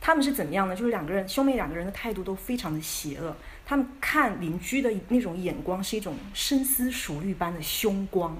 [0.01, 0.77] 他们是怎么样呢？
[0.77, 3.37] 就是两个人兄妹两个人的态度都非常的邪恶。
[3.67, 8.37] 他们看邻居的那种眼光是一种深思熟虑般的凶光，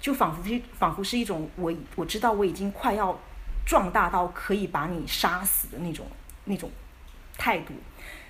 [0.00, 3.18] 就仿佛是仿佛是一种我我知道我已经快要
[3.66, 6.06] 壮大到可以把你杀死的那种
[6.44, 6.70] 那种
[7.36, 7.74] 态度。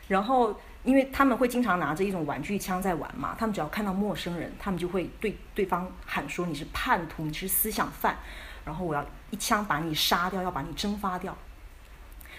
[0.08, 8.16] 然后，因为他们会经常拿着一种玩具枪在玩嘛，他们只要看到陌生人，他们就会对对方喊说你是叛徒，你是思想犯，
[8.64, 11.36] 然后我要一枪把你杀掉，要把你蒸发掉。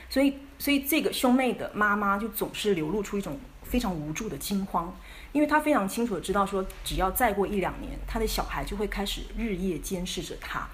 [0.09, 4.91] 所以，所以这个兄妹的妈妈就总是流露出一种非常无助的惊慌，
[5.31, 10.67] 因为他非常清楚的知道说，只要再过一两年，他的小孩就会开始日夜监视着他，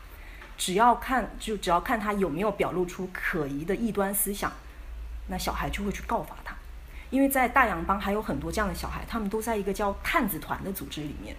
[0.58, 4.52] 只要看就只要看他有没有表露出可疑的异端思想，
[5.28, 6.56] 那小孩就会去告发他，
[7.10, 11.36] 因为在大洋帮还有很多这样的小孩，他们都在一个叫探子团的组织里面，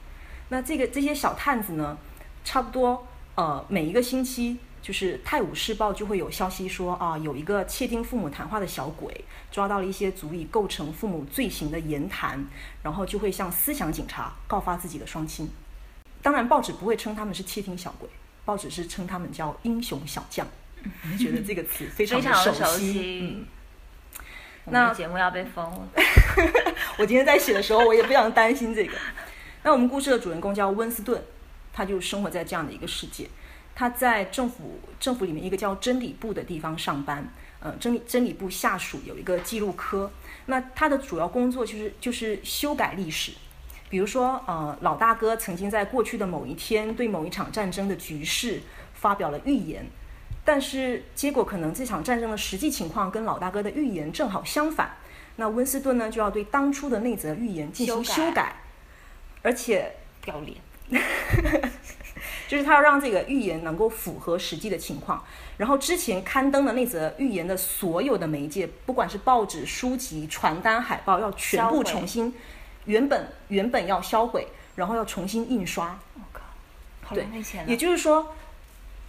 [0.50, 1.96] 那这个这些小探子呢，
[2.44, 4.58] 差不多呃每一个星期。
[4.82, 12.44] 就是《泰晤士报》就会有消息说啊，有一个窃听父母谈话的小鬼，抓到了一些足以构成父母罪行的言谈，
[12.82, 15.50] 然后就会向思想警察告发自己的双亲。
[16.22, 18.08] 当然，报纸不会称他们是窃听小鬼，
[18.44, 20.46] 报纸是称他们叫英雄小将。
[21.10, 23.20] 你觉得这个词非常的熟悉。
[23.22, 23.46] 嗯，
[24.66, 25.88] 那节目要被封了。
[26.98, 28.92] 我今天在写的时候，我也非常担心这个。
[29.64, 31.20] 那我们故事的主人公叫温斯顿，
[31.72, 33.28] 他就生活在这样的一个世界。
[33.78, 40.10] 他在政府政府里面一个叫真理部的地方上班，呃，真理真理部下属有一个记录科，
[40.46, 43.32] 那他的主要工作就是就是修改历史，
[43.90, 48.62] 比如说呃老大哥曾经在过去的某一天对某一场战争的局势
[48.94, 49.86] 发表了预言，
[50.42, 54.96] 但是结果可能这场战争的实际情况跟老大哥的预言正好相反，
[55.36, 58.56] 那温斯顿呢就要对当初的那则预言进行修改，
[59.42, 60.56] 而且不要脸。
[62.48, 65.24] 就是他要让这个预言能够符合实际的情况，
[65.56, 72.32] 然后之前刊登的那则预言的所有的媒介，不管是报纸、书籍、传单、海报，要全部重新，
[72.84, 75.98] 原本原本要销毁，然后要重新印刷。
[76.14, 76.42] 我靠，
[77.02, 77.68] 好浪费钱。
[77.68, 78.34] 也就是说，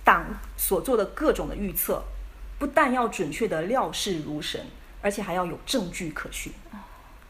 [0.04, 0.26] 党
[0.58, 2.04] 所做的各种的预测，
[2.58, 4.65] 不但要准确的料事如神，
[5.02, 6.52] 而且还要有证据可循。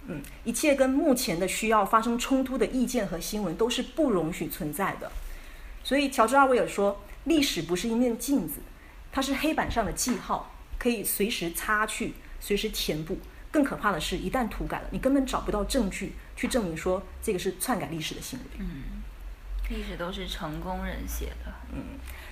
[0.09, 5.11] 嗯，一切跟目前的需要发生冲突的意见和新闻都是不容许存在的。
[5.87, 8.59] 所以，乔治·奥威尔说：“历史不是一面镜子，
[9.09, 13.17] 它是黑板上的记号，可以随时擦去、随时填补。
[13.49, 18.67] 更可怕的是，一旦涂改了，你根本找不到证据去证明说这个是篡改历史的行为。”嗯，
[19.69, 21.53] 历史都是成功人写的。
[21.71, 21.81] 嗯，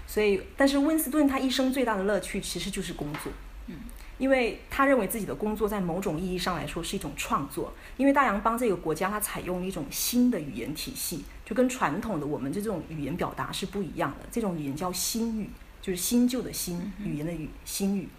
[0.05, 3.31] 所以，但是温斯顿他一生最大的乐趣其实就是工作。
[3.67, 3.77] 嗯。
[4.17, 14.25] 因为他认为自己的工作在某种意义上来说是一种创作，因为大洋帮这个国家它采用了一种新的语言体系，就跟传统的我们这种语言表达是不一样的。
[14.31, 15.49] 这种语言叫新语，
[15.81, 18.09] 就是新旧的新语言的语新语。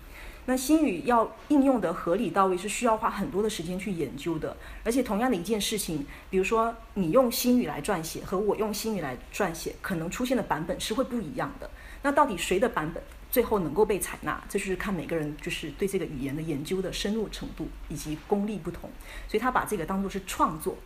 [0.48, 4.56] 那新语要应用的合理到位，是需要花很多的时间去研究的。
[4.84, 11.68] 而且同样的一件事情，比如说你用新语来撰写和我用新语来撰写，可能出现的版本是会不一样的。
[12.02, 13.02] 那到底谁的版本？
[13.28, 18.88] 最后能够被采纳，这就是看每个人就是对这个语言的研究的深入程度以及功力不同，
[19.28, 20.78] 所以他把这个当做是创作，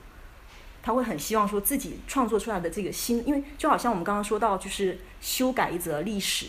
[0.82, 6.46] 他会很希望说自己创作出来的这个新，因为就好像我们刚刚说到，就是修改一则历史，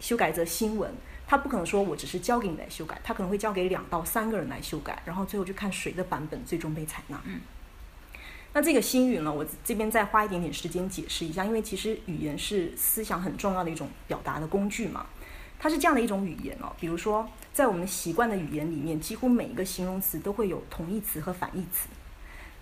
[0.00, 0.90] 修改一则新闻，
[1.26, 7.20] 他不可能说我只是交给你来修改，他可能会交给两到三个人来修改，然后最后就看谁的版本最终被采纳。
[7.24, 7.40] 嗯，
[8.52, 15.06] 那这个新语呢，我这边再花一点点时间解释一下，因为其实语言是思想很重要的一种表达的工具嘛。
[15.58, 21.88] 它是这样的一种语言哦，比如说，在我们习惯的语言里面，几乎每一个形容词都会有同义词和反义词。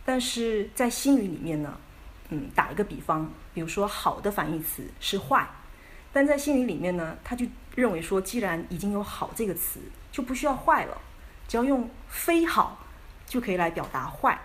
[0.05, 1.79] 但是在新语里面呢，
[2.31, 5.49] 嗯，打一个比方，比如说好的反义词是坏，
[6.13, 9.81] 但在新语里面呢，他就认为说，既然已经有好这个词，
[10.11, 10.99] 就不需要坏了，
[11.47, 12.79] 只要用非好
[13.27, 14.41] 就可以来表达坏。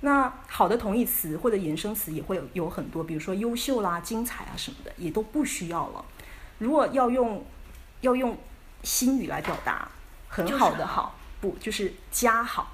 [0.00, 6.04] 那好的同义词或者衍生词也会有有很多，比如说优秀啦、精彩啊什么的，也都不需要了。
[6.58, 7.44] 如果要用
[8.00, 8.36] 要用
[8.82, 9.88] 新语来表达
[10.28, 12.72] 很好的好，不就是加好？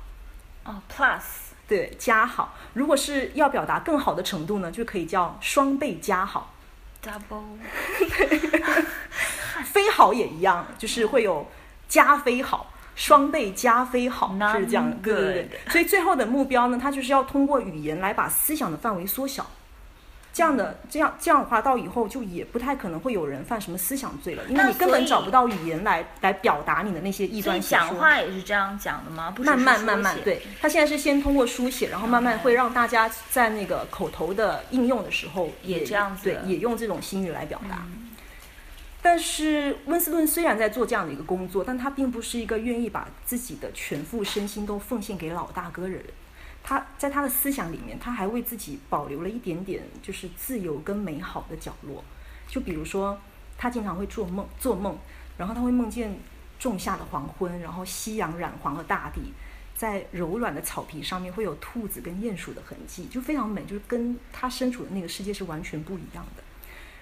[0.64, 1.20] 哦，plus
[1.68, 2.54] 对，加好。
[2.74, 6.54] 如果是要表达更好的程度呢，就可以叫双倍加好。
[7.02, 7.42] double。
[9.64, 11.46] 飞好也一样，就是会有
[11.88, 14.90] 加飞好、双倍加飞好，是这样。
[15.02, 15.60] 对对对。
[15.68, 19.46] 所以最后的目标呢，它就是要通过语言来把思想的范围缩小。
[20.36, 27.58] 这样的，这样这样的话，到以后就也不太可能会有人犯什么思想罪了，因为你根本找不到语言来来表达你的那些异端。
[27.58, 29.34] 讲话也是这样讲的吗？
[29.38, 37.86] 慢慢慢慢，对他现在是先通过书写，然后慢慢会让大家在那个口头的应用的时候也这样子，对，也用这种心语来表达。
[39.00, 46.04] 但是温斯顿虽然在做这样的一个工作，但他并不是一个愿意把自己的全副身心都奉献给老大哥的人。
[46.68, 52.02] 他在他的思想里面，他还为自己保留了一点点，就是自由跟美好的角落。
[52.48, 53.16] 就比如说，
[53.56, 54.98] 他经常会做梦，做梦，
[55.38, 56.18] 然后他会梦见
[56.58, 59.32] 仲夏的黄昏，然后夕阳染黄了大地，
[59.76, 66.42] 在柔软的草皮上面会有兔子跟鼹鼠的痕迹，就非常美，就是跟他身处的那个世界是完全不一样的。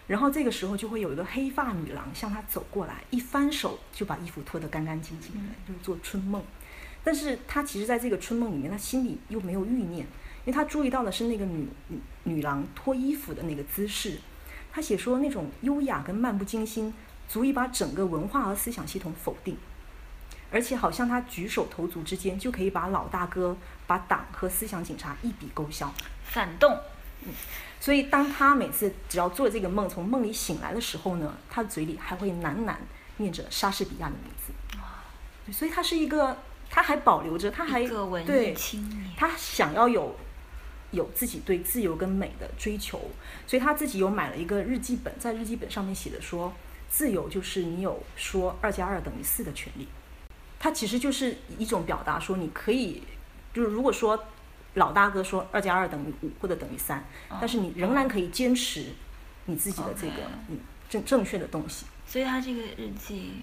[0.07, 6.43] 然后这个时候就会有一个黑发女郎向他走过来，一翻手就把衣服脱得干干净净的，就是做春梦。
[7.05, 11.69] 但是他其实在这个春梦里面，他心里又没有欲念，因为他注意到的是那个女
[12.25, 14.19] 女郎脱衣服的那个姿势。
[14.73, 16.93] 他写说那种优雅跟漫不经心，
[17.29, 19.57] 足以把整个文化和思想系统否定，
[20.51, 25.93] 而且好像他举手投足之间就可以把老大哥、把党和思想警察一笔勾销。
[26.25, 26.81] 反动。
[27.25, 27.33] 嗯。
[27.81, 32.75] 所以，当他每次只要做这个梦，从梦里醒来的时候呢，他的嘴里还会喃喃
[33.19, 34.55] 念着莎士比亚的名字。
[34.79, 35.53] 哇！
[35.53, 36.39] 所以他是一个，
[36.75, 37.87] 他还保留着，他还
[38.27, 38.53] 对，
[39.16, 40.16] 他想要有
[40.91, 43.01] 有自己对自由跟美的追求，
[43.47, 46.53] 所以他自己有买了一个日记本，在日记本上面写的说，
[46.91, 49.87] 自由就是你有说二加二等于四的权利。
[50.59, 53.03] 他其实就是一种表达，说你可以，
[53.53, 54.25] 就是如果说。
[54.77, 57.05] 老大哥说二加二等于五或者等于三，
[57.41, 58.87] 但是你仍然可以坚持
[59.45, 60.14] 你自己的这个
[60.49, 60.59] 嗯
[60.91, 61.87] 正正确的东西。
[62.09, 63.35] 所以他这个日记，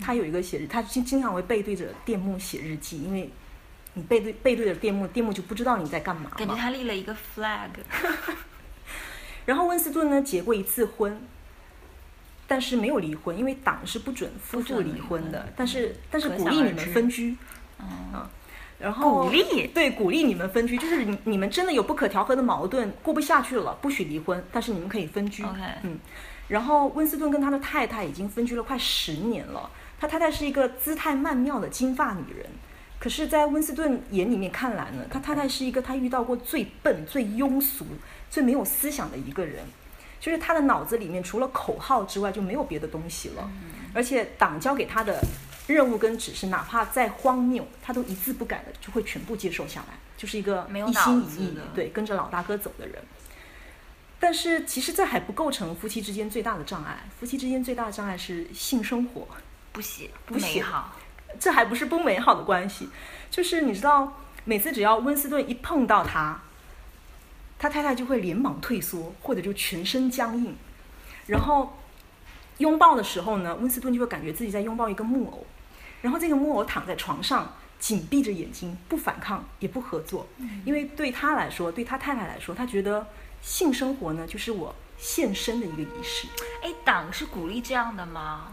[0.00, 3.30] 他有一个写日，他经经常会背对着电幕写日记，因为
[3.94, 6.30] 你背对背对着电幕，电幕就不知道你在干嘛。
[6.36, 7.70] 感觉他立了一个 flag。
[9.44, 11.20] 然后温斯顿呢结过一次婚，
[12.46, 17.36] 但是没有离婚，因为党是不准夫妇离婚的，但是但是鼓励你们分居。
[17.78, 18.28] 嗯。
[18.78, 25.44] 然后鼓励对鼓励你们分居，就是你你们真的有不可调和的矛盾过不下去了，不许离婚，但是你们可以分居。
[25.82, 25.98] 嗯，
[26.46, 29.68] 然后温斯顿跟他的太太已经分居了快十年了，
[30.00, 32.46] 他太太是一个姿态曼妙的金发女人，
[32.98, 37.86] 可是，在温斯顿眼里面看来呢，他太太是一个他遇到过最笨、最庸俗、
[38.30, 39.64] 最没有思想的一个人，
[40.20, 43.50] 就是他的脑子里面除了口号之外就没有别的东西了，
[43.92, 45.22] 而且党交给他的。
[45.68, 52.96] 任务跟指示，哪怕再荒谬，他都一字不改的就会全部接受下来，就是一个一心一意对跟着老大哥走的人。
[54.18, 59.28] 但是其实这还不构成夫妻之间最大的障碍，夫妻之间最大的障碍是性生活
[59.78, 60.90] 不喜不美好，
[61.38, 62.88] 这还不是不美好的关系，
[63.30, 64.12] 就是你知道，
[64.44, 66.40] 每次只要温斯顿一碰到他，
[67.60, 70.56] 他太太就会连忙退缩，或者就全身僵硬，
[71.28, 71.78] 然后
[72.56, 75.46] 拥抱的时候呢，温斯顿就会感觉自己在拥抱一个木偶。
[76.02, 80.26] 然后这个木偶躺在床上，紧闭着眼睛，不反抗也不合作，
[80.64, 83.06] 因为对他来说，对他太太来说，他觉得
[83.40, 86.26] 性生活呢就是我献身的一个仪式。
[86.64, 88.52] 哎，党是鼓励这样的吗？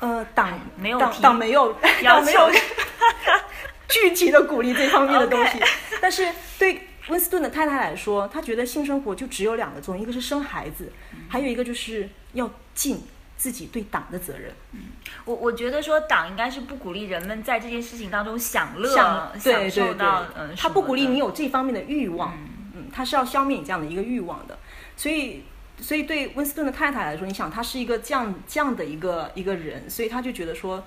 [0.00, 2.50] 呃，党没有，党没有要求
[3.88, 5.60] 具体的鼓励这方面的东西。
[6.02, 6.28] 但是
[6.58, 10.92] 对温斯顿的太太来说，她觉得性生活就只有两个作用，一个是生孩子，
[11.28, 13.02] 还有一个就是要尽。
[13.40, 14.80] 自己对党的责任，嗯，
[15.24, 18.94] 我我觉得说党应该是不鼓励人们在这件事情当中享乐，
[19.38, 22.36] 享受到，嗯，他不鼓励你有这方面的欲望，
[22.74, 24.58] 嗯，他是要消灭你这样的一个欲望的，
[24.94, 25.42] 所以，
[25.80, 30.84] 所以对温斯顿的太太来说，你想他是一个这样这样的一个一个人，所以他就觉得说，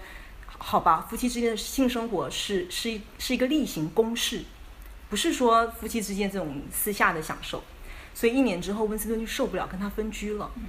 [0.58, 4.44] 好吧，夫妻之间的性生活是是是一个例行公事，
[5.10, 7.64] 不是说夫妻之间这种私下的享受，
[8.14, 10.64] 所以一年之后，温斯顿就受不了，跟他分居了，嗯。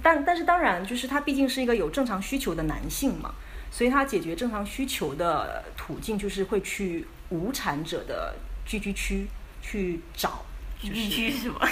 [0.00, 3.34] 但但是当然，就是他毕竟是一个有正常需求的男性嘛，
[3.72, 9.26] 所以他解决正常需求的途径就是会去无产者的聚居区
[9.60, 10.44] 去找。
[10.80, 11.58] 聚居区是什么？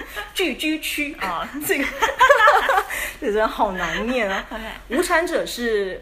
[0.34, 1.84] 聚居区啊， 这个
[3.20, 4.46] 这真好难念啊。
[4.90, 6.00] 无产者是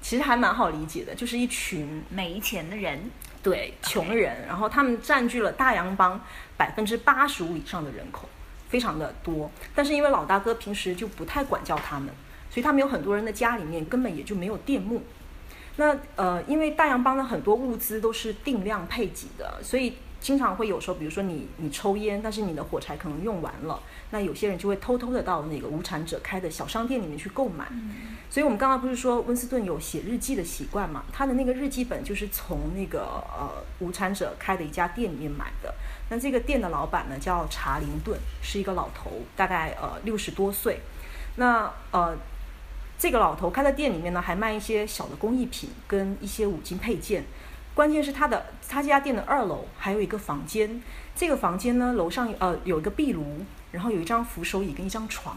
[0.00, 3.10] 其实还蛮好理解的，就是一群没钱的人，
[3.42, 6.20] 对，穷人，然后他们占据了大洋帮
[6.56, 8.28] 百分之八十五以上的人口。
[8.68, 12.08] 非常的多，但是因为老大哥平时就不太管教他们，
[12.50, 15.00] 所以他们有很多人的家里面根本也就没有电木，
[15.76, 19.96] 那呃，因为大洋帮的很多物资都是定量配给的，所以
[20.26, 27.68] 经常会有时候，比如说你你抽烟，但是你的火柴可能用完了，那有些人就会偷偷的到那个无产者开的小商店里面去购买。
[28.28, 31.04] 所以我们刚刚不是说温斯顿有写日记的习惯嘛？
[31.12, 35.72] 他的那个日记本就是从那个呃无产者开的一家店里面买的。
[36.10, 40.80] 那这个店的老板呢叫查林顿，是一个老头，大概呃六十多岁。
[41.36, 42.16] 那呃。
[42.98, 47.26] 这个老头开的店里面呢，还卖一些小的工艺品跟一些五金配件。
[47.76, 50.82] 关键是他的他这家店的二楼还有一个房间，
[51.14, 55.36] 这个房间呢楼上呃有一个壁炉，然后有一张扶手椅跟一张床。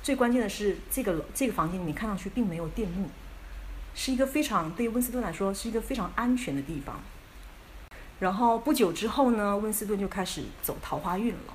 [0.00, 3.10] 最关键的是这个这个房间里面看上去并没有电幕，
[3.92, 7.00] 是一个非常对于温斯顿来说是一个非常安全的地方。
[8.20, 11.54] 然后不久之后呢，温斯顿就开始走桃花运了。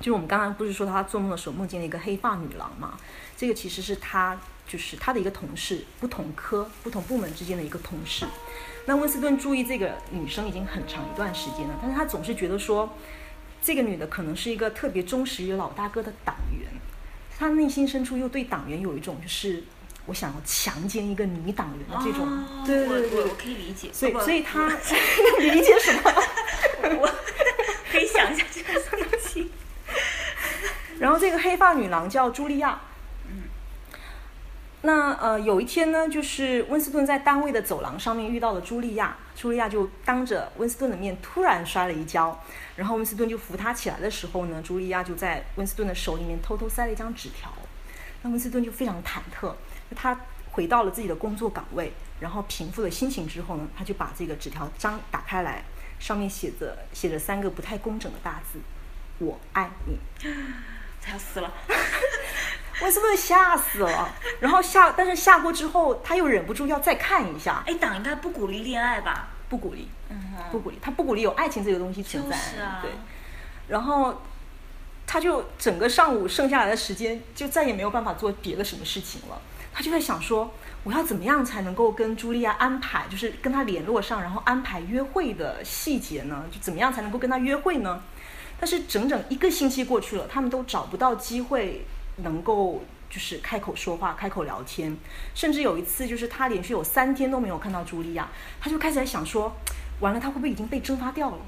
[0.00, 2.98] 就是我们刚刚不是说他做梦的时候梦见了一个黑发女郎嘛？
[3.36, 4.36] 这个其实是他，
[4.66, 8.26] 就是他的一个同事，不同科、不同部门之间的一个同事。
[8.86, 12.88] 那温斯顿注意这个女生已经很长一段时间了，但是他总是觉得说，
[13.62, 16.68] 这个女的可能是一个特别忠实于老大哥的党员。
[17.38, 19.62] 他内心深处又对党员有一种就是
[20.06, 22.26] 我想要强奸一个女党员的这种。
[22.64, 23.90] 对对对，我可以理解。
[23.92, 24.68] 所以，所以他
[25.38, 26.12] 理解什么？
[27.00, 27.14] 我
[27.90, 28.80] 可以想一下这个
[29.18, 29.50] 心情。
[30.98, 32.80] 然后这个黑发女郎叫茱莉亚。
[34.86, 42.40] 那呃，有一天呢，就是温斯顿在单位的走廊上面遇到了茱莉亚，茱莉亚就当着温斯顿的面突然摔了一跤，
[42.76, 47.52] 然后温斯顿就扶她起来的时候呢，茱莉亚就在温斯顿的手里面偷偷塞了一张纸条，
[48.22, 49.52] 那温斯顿就非常忐忑，
[49.96, 50.16] 他
[50.52, 55.64] 回到了自己的工作岗位，然后平复了心情之后呢，他就把这个纸条张打开来，
[55.98, 58.60] 上面写着写着三个不太工整的大字：
[59.18, 59.98] 我爱你。
[61.02, 61.52] 他要死了。
[62.82, 64.08] 温斯顿吓死了，
[64.40, 67.62] 然后下，但是下过之后，他又忍不住要再看一下。
[67.66, 69.28] 哎，党应该不鼓励恋爱吧？
[69.48, 72.36] 不鼓励，嗯，不鼓励，他不鼓励有爱情这个东西存在。
[72.36, 72.80] 是啊。
[72.82, 72.90] 对。
[73.68, 74.22] 然后，
[75.06, 79.40] 他就整个上午剩下来的时间，就再也没有办法做别的什么事情了。
[79.72, 80.52] 他就在想说，
[80.84, 86.44] 我要怎么样才能够跟茱莉亚安排，就是跟他联络上，然后安排约会的细节呢？
[86.50, 88.02] 就怎么样才能够跟他约会呢？
[88.58, 91.86] 但是整整一个星期过去了，他们都找不到机会。
[92.16, 94.96] 能够就是开口说话、开口聊天，
[95.34, 98.28] 甚至有一次，就是他连续有三天都没有看到茱莉亚，
[98.60, 99.54] 他就开始在想说，
[100.00, 101.38] 完了，他会不会已经被蒸发掉了？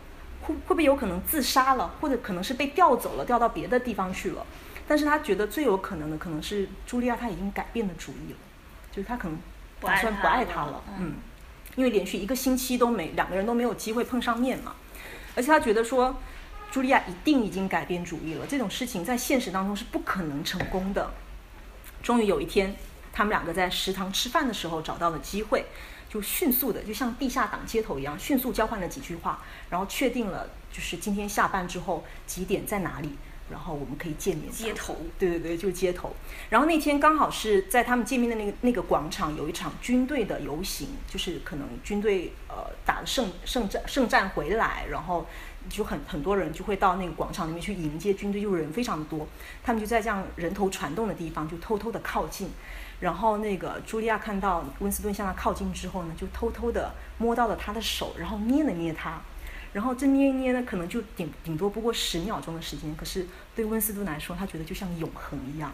[0.43, 4.47] 会会不会有可能自杀了，或者可能是被调走了，调到别的地方去了？
[4.87, 8.39] 但是他觉得最有可能的可能是茱莉亚，他已经改变了主意了，
[8.93, 9.39] 就是他可能
[9.81, 11.14] 打算不爱他了，嗯，
[11.77, 14.75] 因为连续一个星期都没两个人都没有机会碰上面嘛，
[15.35, 16.14] 而且他觉得说。
[16.73, 21.11] 茱莉亚一定已经改变主意了，这种事情在现实当中是不可能成功的。
[22.03, 22.77] 终于有一天，
[23.12, 25.64] 他们两个在食堂吃饭的时候找到了机会，
[26.09, 33.16] 就迅速的就像地下党接头一样，迅速交换了几句话，然后确定了就是今天下班之后几点在哪里，
[33.51, 34.53] 然后我们可以见面。
[34.53, 36.14] 街头，对对对，就街头。
[36.51, 45.27] 然后那天刚好是在他们见面的那个那个广场有一场军队的游行，就是可能军队呃打了胜胜战胜战回来，然后。
[45.69, 49.27] 就很很多人就会到那个广场里面去迎接军队，就人非常的多。
[49.62, 52.51] 他们就在这样人头攒动的地方，就偷偷的靠近。
[53.01, 59.21] 然后那个茱莉亚看到温斯顿向他靠近之后呢，就偷偷的摸到了他的手，然后捏了捏他。
[59.73, 65.73] 然后这捏一捏呢，可能就顶顶多不过十秒钟的时间，可是对温斯顿来说，他觉得就像永恒一样。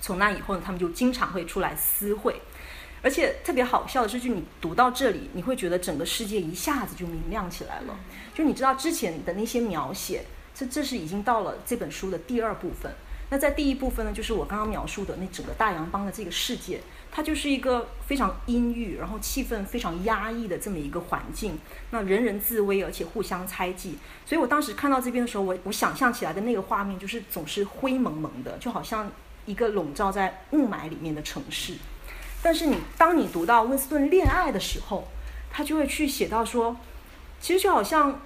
[0.00, 2.40] 从那以后呢，他们就经常会出来私会。
[3.02, 7.96] 而且特别好笑的是，就你读到这里，你会觉得整个世界一下子就明亮起来了。
[8.34, 10.24] 就你知道之前的那些描写，
[10.54, 12.92] 这这是已经到了这本书的第二部分。
[13.30, 16.80] 那在第一部分呢，就是我刚刚描述的那整个大洋帮的这个世界，
[17.12, 21.58] 它就是一个非常阴郁，然后气氛非常压抑的这么一个环境。
[21.90, 23.98] 那人人自危，而且互相猜忌。
[24.24, 29.12] 所以我当时看到这边的时候，我我想象起来的那个画面，就是总是灰蒙蒙的，就好像
[29.44, 31.74] 一个笼罩在雾霾里面的城市。
[32.42, 35.08] 但是你当你读到温斯顿恋爱的时候，
[35.50, 36.76] 他就会去写到说，
[37.40, 38.20] 其实就好像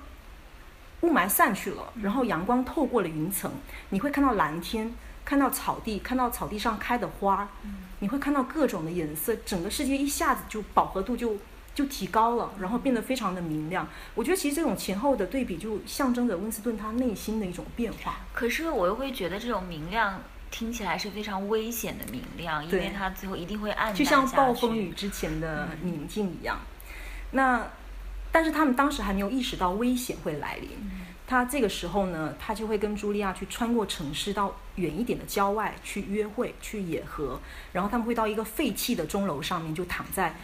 [1.01, 3.51] 雾霾散去了，然后阳光透过了云层，
[3.89, 4.93] 你会看到蓝天，
[5.25, 7.49] 看到草地，看到草地上开的花，
[8.01, 11.37] 你会看到各种的颜色，整个世界一下子就饱和度就
[11.75, 13.89] 就提高了，然后变得非常的明亮。
[14.15, 18.17] 我觉得其实这种前后的对比，就象征着温斯顿他内心的一种变化。
[18.33, 20.21] 可是我又会觉得这种明亮。
[20.53, 26.61] 听起来是非常危险的明亮，因为它最后一定会暗淡就像暴风雨之前的宁静一样。
[27.33, 27.67] 那，
[28.31, 30.69] 但是他们当时还没有意识到危险会来临。
[31.27, 37.41] 他这个时候呢，他就会跟茱莉亚去穿过城市，到远一点的郊外去约会，去野河。
[37.73, 40.35] 然后他们会到一个废弃的钟楼上面，就躺在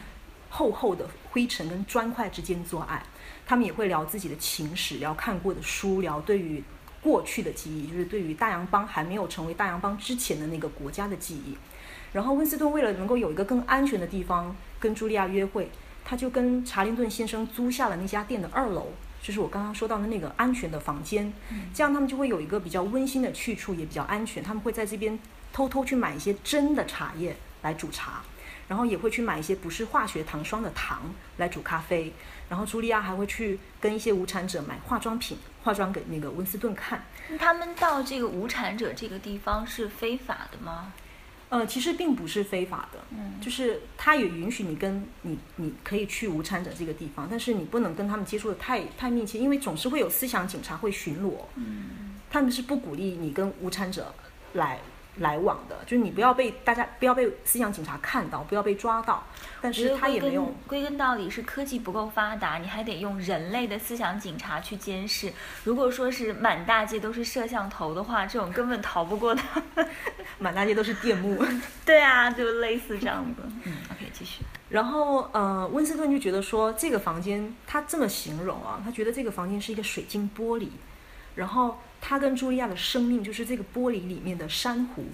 [0.48, 3.02] 厚厚的灰尘跟砖块之间做爱。
[3.46, 6.64] 他们也会聊自己的情史，聊看过的书，聊对于
[7.08, 11.56] 过去的记忆，就是对于大洋邦还没有成为大洋邦之前的那个国家的记忆。
[12.12, 15.70] 然后温斯顿为了能够有一个更安全的地方跟茱莉亚约会，
[16.04, 18.88] 他就跟查林顿先生租下了那家店的二楼。
[19.22, 21.32] 就是我刚刚说到的那个安全的房间，
[21.72, 24.42] 这样他们就会有一个比较温馨的去处，也比较安全。
[24.42, 25.18] 他们会在这边
[25.50, 28.22] 偷偷去买一些真的茶叶来煮茶，
[28.68, 31.02] 然后也会去买一些不是化学糖霜的糖
[31.38, 32.12] 来煮咖啡。
[32.48, 35.36] 然后茱莉亚还会去跟一些无产者买化妆品，
[35.68, 37.04] 化妆给那个温斯顿看。
[37.38, 40.94] 他们到这个无产者这个地方是非法的吗？
[41.50, 54.14] 呃，其实并不是非法的，嗯，就是他也允许你跟你，你可以去无产者这个地方，但是你不能跟他们接触的太太密切，因为总是会有思想警察会巡逻，嗯，他们是不鼓励你跟无产者
[54.54, 54.78] 来。
[55.18, 59.24] 来往的，就是你不要被大家不要被思想警察看到，不要被抓到。
[59.60, 65.32] 但是他也没有归根到底是科技不够发达，你还得用人类的思想警察去监视。
[65.64, 69.42] 如果说是满大街都是摄像头的话，这种根本逃不过的。
[70.38, 71.44] 满大街都是电幕。
[71.84, 73.42] 对啊，就类似这样子。
[73.64, 74.42] 嗯，OK，继续。
[74.68, 80.68] 然后呃，温斯顿就觉得说这个房间，他这么形容啊，他觉得这个房间是一个水晶玻璃，
[81.34, 81.78] 然后。
[82.00, 85.06] 他跟茱莉亚的生命就是这个玻璃里面的珊瑚，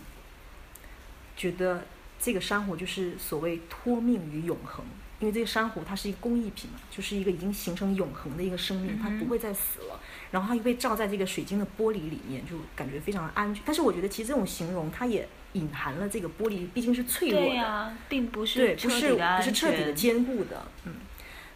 [1.37, 1.87] 觉得
[2.21, 4.85] 这个珊瑚就是所谓托命于永恒，
[5.19, 10.01] 因为这个珊瑚它是一个工艺品嘛，就是一个已经形成永恒的一个生命，它不会再死了。
[10.31, 13.63] 然后它又被罩在这个水晶的玻璃里面，就感觉非常的安全。
[13.67, 20.67] 但是我觉得其实这种形容它也隐含了这个玻璃毕竟是脆弱的，并不是对，不是不是彻底的坚固的。
[20.85, 20.95] 嗯，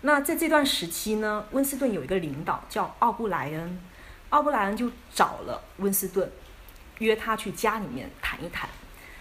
[0.03, 3.79] 那在这段时期呢，温斯顿有一个领导叫奥布莱恩。
[4.31, 6.31] 奥布莱恩就找了温斯顿，
[6.99, 8.69] 约他去家里面谈一谈。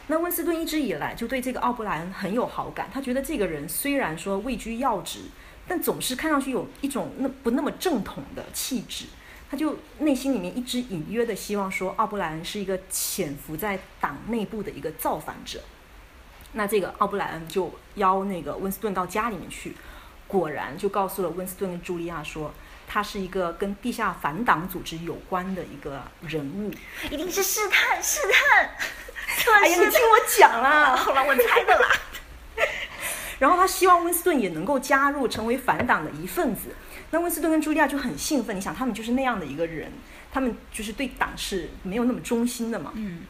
[0.07, 5.19] 那温斯顿一直以来就对这个奥布莱恩很有好感，他觉得这个人虽然说位居要职，
[5.67, 9.05] 但总是看上去有一种那不那么正统的气质。
[9.49, 15.61] 他就内心里面一直隐约的希望说，奥布莱恩是一个潜伏在党内部的一个造反者。
[16.51, 19.73] 那这个奥布莱恩就邀那个温斯顿到家里面去，
[20.27, 22.53] 果然就告诉了温斯顿跟茱莉亚说。
[22.87, 26.71] 他是一个跟地下反党组织有关的一个人物，
[27.11, 28.69] 一定是试探试探。
[29.61, 31.89] 哎呀，你听我讲啦， 好了，我猜的啦。
[33.39, 36.69] 然后他希望温斯顿也能够加入，成为反党的一份子。
[37.11, 39.91] 那温斯顿跟茱莉亚就很兴奋，你想，他们就是那样的一个人，
[40.31, 42.93] 他们就是对党是没有那么忠心的嘛。
[42.95, 43.25] 嗯。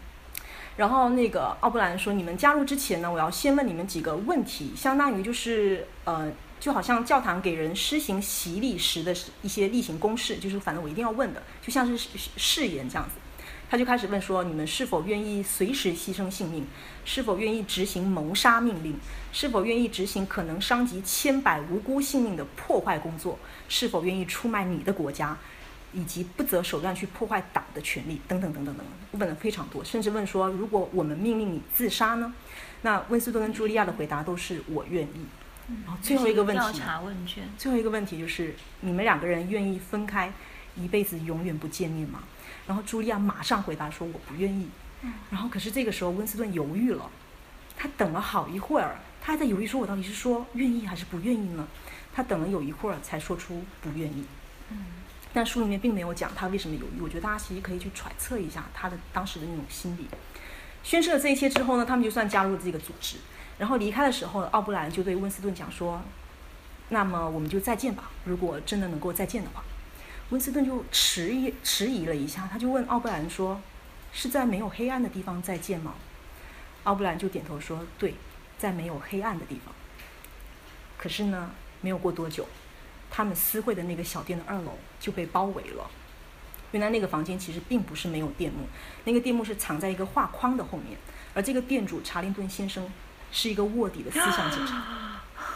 [0.77, 13.15] 然后那个奥布兰说：“你们加入之前呢，我要先问你们几个问题，相当于就是呃。”就好像教堂给人施行洗礼时的一些例行公事，就是反正我一定要问的，就像是誓言这样子。
[13.69, 16.65] 他就开始问说：你们是否愿意随时牺牲性命？
[17.03, 18.95] 是否愿意执行谋杀命令？
[19.33, 23.37] 是否愿意执行可能伤及千百无辜性命的破坏工作？
[23.67, 25.37] 是否愿意出卖你的国家，
[25.91, 28.21] 以及不择手段去破坏党的权利？
[28.25, 32.33] 等等等等等，问了非常多，甚至问说：如果我们命令你自杀呢？
[32.83, 35.25] 那温斯顿跟茱莉亚的回答都是我愿意。
[35.67, 37.43] 然后最后一个问题，调查问卷。
[37.57, 40.31] 最后一个问题就是，你们两个人愿意分开，
[40.75, 42.23] 一辈子永远不见面吗？
[42.65, 44.69] 然后茱莉亚马上回答说：“我不愿意。”
[45.29, 47.09] 然后可是这个时候温斯顿犹豫了，
[47.75, 51.67] 他等了好一会儿，他还在犹豫，说我到底是说愿意还是不愿意呢？
[52.13, 54.25] 他等了有一会儿才说出不愿意。
[54.69, 54.85] 嗯。
[55.33, 60.07] 但书里面并没有讲他为什么犹豫，我觉得大家其实可以去揣测一下他的当时的那种心理。
[60.81, 63.17] 宣誓了这一切之后呢，他们就算加入了这个组织。
[63.57, 66.01] 然后离开的时候，奥布莱恩就对温斯顿讲说
[66.89, 68.11] ：“那么我们就再见吧。
[68.25, 69.63] 如果真的能够再见的话。”
[70.29, 73.61] 温斯顿就迟疑迟疑了一下，他就问奥布莱恩说
[74.11, 75.95] ：“是在没有黑暗的地方再见吗？”
[76.83, 78.13] 奥布莱恩就点头说：“对，
[78.57, 79.73] 在没有黑暗的地方。”
[80.97, 82.45] 可是呢，没有过多久，
[83.09, 85.89] 他们私会的那个小店的二楼就被包围了。
[86.73, 88.67] 原来那个房间其实并不是没有电幕，
[89.05, 90.97] 那个电幕是藏在一个画框的后面，
[91.33, 92.87] 而这个店主查林顿先生。
[93.37, 94.81] 是一个卧底的思想警察，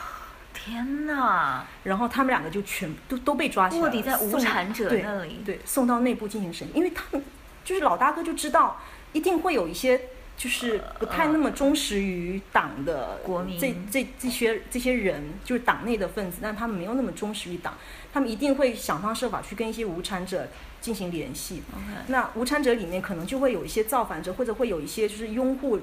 [0.53, 1.65] 天哪！
[1.83, 7.23] 然后他们两个就全都都被抓起来，卧底在无产者那里，对，送到内部进行审，因为他们
[7.65, 8.79] 就是老大哥就知道
[9.13, 9.99] 一定会有一些
[10.37, 17.73] 就是不太那么忠实于党的国民，这这这些这些人就是党内的分子，但他们没有那么忠实于党，
[18.13, 21.63] 他们一定会想方设法去跟一些无产者进行联系。
[22.09, 25.79] 那无产者里面可能就会有一些造反者，或者会有一些就是拥护。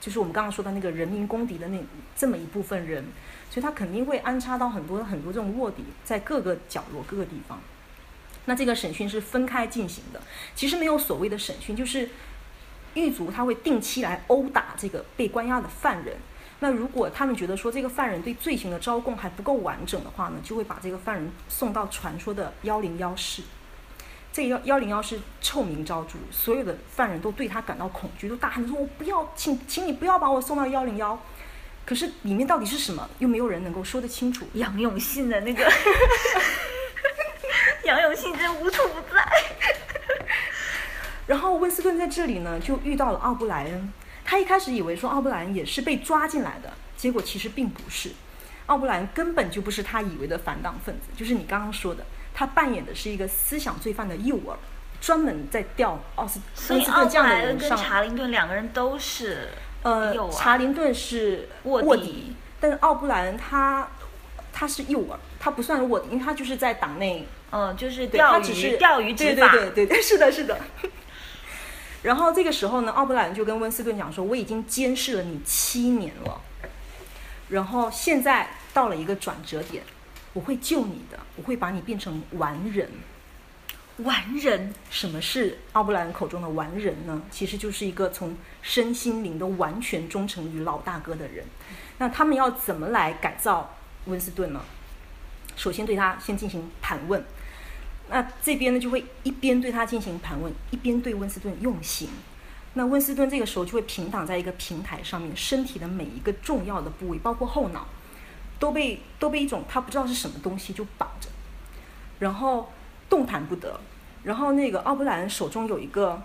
[0.00, 1.78] 就是我们刚刚说的那个人民公敌的那
[2.16, 3.04] 这么一部分人，
[3.50, 7.60] 所以他肯定会安插到很多很多这种卧底在各个角落、各个地方。
[8.46, 10.20] 那这个审讯是分开进行的，
[10.56, 12.08] 其实没有所谓的审讯，就是
[12.94, 16.16] 狱卒他会定期来殴打这个被关押的犯人。
[16.60, 23.42] 那如果他们觉得说这个犯人对罪行的招供还不够完整的话呢，就会把这个犯人送到传说的幺零幺室。
[24.32, 31.18] 这幺幺零幺是臭名昭著，所有的犯人都对他感到恐惧，都大喊说：“我不要，请请你不要把我送到幺零幺。”
[31.84, 34.46] 可是里面到底是什么，又没有人能够说得清楚。
[34.54, 35.68] 杨永信的那个，
[37.82, 39.26] 杨永信真无处不在。
[41.26, 43.92] 然后温斯顿在这里呢，就遇到了奥布莱恩。
[44.24, 48.12] 他一开始以为说奥布莱恩也是被抓进来的，结果其实并不是。
[48.70, 54.54] 奥布莱恩根本就不是他以为的反党分子，就是你刚刚说的，他扮演的是一个思想罪犯的诱饵，
[55.00, 56.40] 专门在钓奥斯
[56.70, 57.70] 温斯顿这样的人上。
[57.70, 59.48] 跟查林顿两个人都是。
[59.82, 63.88] 呃，查林顿是卧底，但是奥布莱恩他
[64.52, 70.58] 他是诱饵，他不算卧底，因为他就是在党内，嗯，就是钓鱼钓鱼执法，对对对对，是的，是的。
[72.02, 76.40] 然后这个时候呢，奥布莱恩就跟温斯顿讲说：“我已经监视了你七年了，
[77.48, 78.50] 然后现在
[78.80, 79.84] 到了一个转折点，
[80.32, 82.88] 我会救你的，我会把你变成完人。”
[84.04, 87.20] 完人，什么是奥布莱恩口中的完人呢？
[87.30, 91.44] 其实就是一个从身心灵都完全忠诚于老大哥的人。
[91.98, 93.76] 那他们要怎么来改造
[94.06, 94.62] 温斯顿呢？
[95.54, 97.22] 首先对他先进行盘问。
[98.08, 102.08] 那这边呢就会一边对他进行盘问，一边对温斯顿用刑。
[102.72, 107.86] 那温斯顿这个时候就会平躺在一个平台上面，身体的每一个重要的部位，包括后脑，
[108.60, 111.28] 都被都被一种他不知道是什么东西就绑着，
[112.20, 112.70] 然后
[113.08, 113.80] 动弹不得。
[114.22, 116.22] 然后那个奥布莱恩手中有一个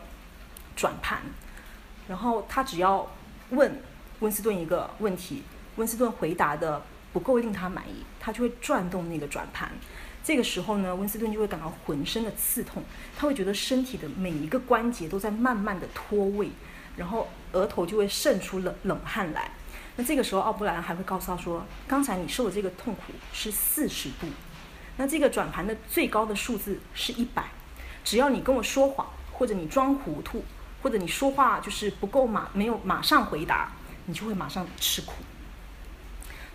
[0.75, 1.21] 转盘，
[2.09, 3.09] 然后他只要
[3.51, 3.81] 问
[4.19, 5.43] 温斯顿一个问题，
[5.77, 6.83] 温斯顿回答的
[7.13, 9.71] 不够令他满意，他就会转动那个转盘。
[10.21, 12.83] 这个时候呢，温斯顿就会感到浑身的刺痛，
[13.15, 16.49] 他会觉得身体的每一个关节都在慢慢的脱位，
[16.97, 19.51] 然后额头就会渗出冷冷汗来。
[19.97, 24.27] 那这个时候，奥布莱恩还会告诉他说：“刚才你受的这个痛苦是四十度，
[24.97, 27.45] 那这个转盘的最高的数字是一百。”
[28.03, 30.43] 只要你跟我说谎，或者你装糊涂，
[30.83, 33.71] 或者你说话就是不够马，没有马上回答，
[34.05, 35.13] 你就会马上吃苦。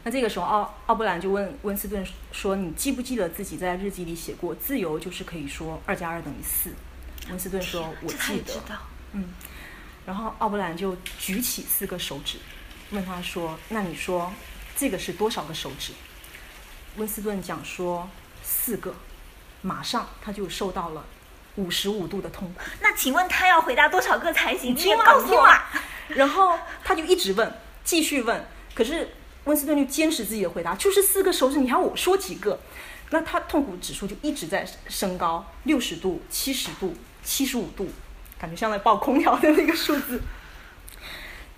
[0.05, 6.71] 那这个时候，奥奥布兰就问温斯顿说：“你记不记得自己在日记里写过，自由就是可以说二加二等于四？”
[7.31, 8.55] 温斯顿说：“我记得。”
[9.13, 9.25] 嗯。
[10.07, 12.39] 然后奥布兰就举起四个手指，
[12.91, 14.33] 问他说：“那你说
[14.77, 15.93] 这个是多少个手指？”
[16.97, 18.09] 温斯顿讲说
[18.43, 18.95] ：“四个。”
[19.63, 21.05] 马上他就受到了。
[21.57, 22.61] 五十五度的痛苦。
[22.81, 24.75] 那请问他要回答多少个才行？
[24.75, 25.49] 你也告诉我。
[26.09, 27.53] 然后他就一直问，
[27.85, 28.47] 继续问。
[28.73, 32.61] 可是温斯顿就坚持自己的回答，就是四个手指，你还要我说几个？
[33.11, 37.91] 那他痛苦指数就一直在升高，六十度、七十度、七十五度，
[38.39, 40.23] 感觉像在报空调的那个数字。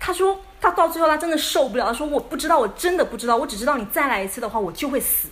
[0.05, 5.29] 他说他到最后他真的受不了，他说我不知道，我真的不知道，我只知道你再来一次的话，我就会死。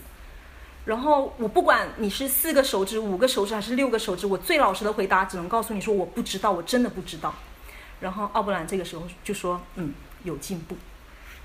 [0.86, 7.34] 然后我不管你是四个手指、五个手指还是六个手指，我最老实的回答只能告诉你说我不知道，我真的不知道。
[8.00, 9.92] 然后奥布兰这个时候就说：“嗯，
[10.24, 10.74] 有进步。”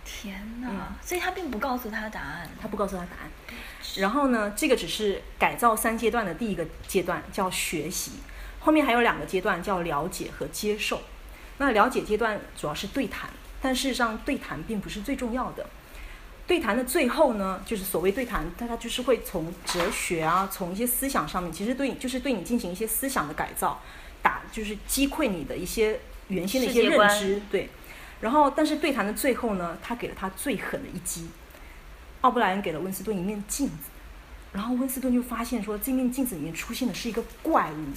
[0.06, 0.96] 天哪！
[1.04, 3.30] 所以他并不告诉他答案，他不告诉他答案。
[3.98, 8.14] 然后呢，这个只是改造三阶段的第一个阶段，叫学习。
[8.62, 11.02] 后面还有两个阶段，叫了解和接受。
[11.58, 13.30] 那了解阶段主要是对谈，
[13.62, 15.66] 但事实上对谈并不是最重要的。
[16.46, 23.82] 对谈的最后呢，就是所谓对谈，大家就是会从哲学啊，从一些思想上面，其实对，就是对你进行一些思想的改造，
[24.22, 26.00] 打就是击溃你的一些
[26.30, 27.70] 原先的一些认知，对。
[28.22, 31.28] 然后，但是对谈的最后呢，他给了他最狠的一击。
[32.22, 33.92] 奥布莱恩给了温斯顿一面镜子，
[34.54, 37.92] 然后温斯顿就发现说，这面镜子里面出现的是一个怪物。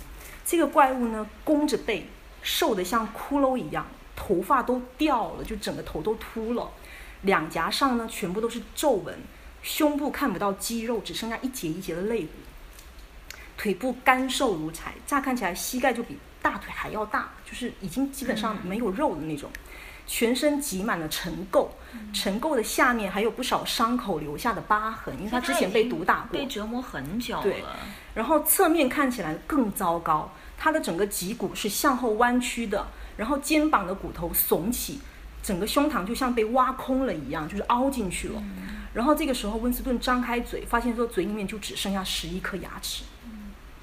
[0.44, 2.06] 这个怪物呢，弓着背，
[2.42, 3.86] 瘦得像骷髅一样，
[4.16, 6.70] 头发都掉了，就整个头都秃了。
[7.22, 9.18] 两颊上呢，全部都是皱纹，
[9.62, 12.28] 胸部看不到肌肉，只剩下一节一节的肋骨，
[13.58, 19.50] 腿部干瘦如柴，乍看起来膝盖就比大腿还要大，就是已经基本上没有肉的那种，
[20.06, 21.68] 全身挤满了尘垢，
[22.14, 27.42] 尘垢的下面还有不少伤口留下的疤痕，因为他之前被毒打过，被折磨很久了。
[27.42, 27.62] 对，
[28.14, 32.86] 然后侧面看起来更糟糕，他的整个脊骨是向后弯曲的，
[33.16, 35.00] 然后肩膀的骨头耸起。
[35.42, 38.42] 整个胸膛就像被挖空了一样，就是凹进去了。
[38.92, 43.04] 然后这个时候，温斯顿张开嘴，发现说嘴里面就只剩下十一颗牙齿。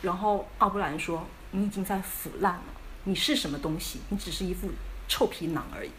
[0.03, 2.63] 然后奥布兰说：“你已经在腐烂了，
[3.05, 4.01] 你是什么东西？
[4.09, 4.69] 你只是一副
[5.07, 5.89] 臭皮囊而已。”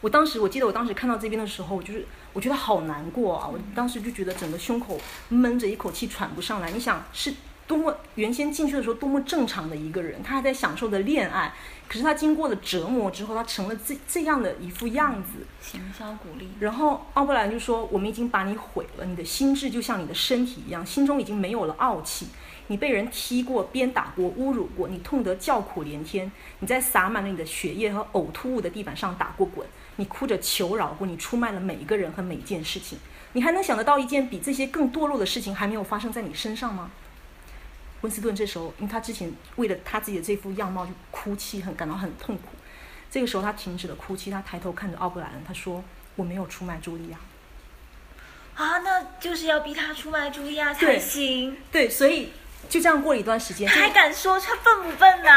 [0.00, 3.48] 我当时我记得我当时看到这边的时候，就是我觉得好难过啊！
[3.48, 5.00] 我当时就觉得整个胸口
[5.30, 6.70] 闷着一口气喘不上来。
[6.70, 7.34] 你想是
[7.68, 11.52] 多么原先进去的时候多么正常的一个人，他还在享受着恋爱，
[11.86, 15.46] 可是他经过了折磨之后，他成了这这样的一副样子。
[15.60, 16.48] 行销鼓励。
[16.58, 22.28] 然后奥布兰就说：“我们已经把你毁了，你的心智就像你的身体一样，心中已经没有了傲气。
[22.68, 26.32] 你被人踢过、鞭打过、侮辱过，你痛得叫苦连天。
[26.60, 29.66] 你在洒满了你的血液和呕吐物的地板上打过滚，
[29.96, 32.98] 你哭着求饶过，你出卖了每一个人和每一件事情。
[33.34, 36.90] 你还能想得到一件比这些更堕落的事情还没有发生在你身上吗？”
[38.02, 42.44] 温斯顿这时候，因为他之前为了他自己的这副样貌就哭泣，很感到很痛苦。
[43.10, 45.82] 这个时候，他停止了哭泣，他抬头看着奥布莱恩，他说
[46.14, 47.18] ：“我没有出卖茱莉亚。”
[48.54, 51.56] 啊，那就是要逼他出卖茱莉亚才行。
[51.72, 52.32] 对，所以
[52.68, 53.68] 就这样过了一段时间。
[53.68, 55.30] 他还敢说他笨不笨呢？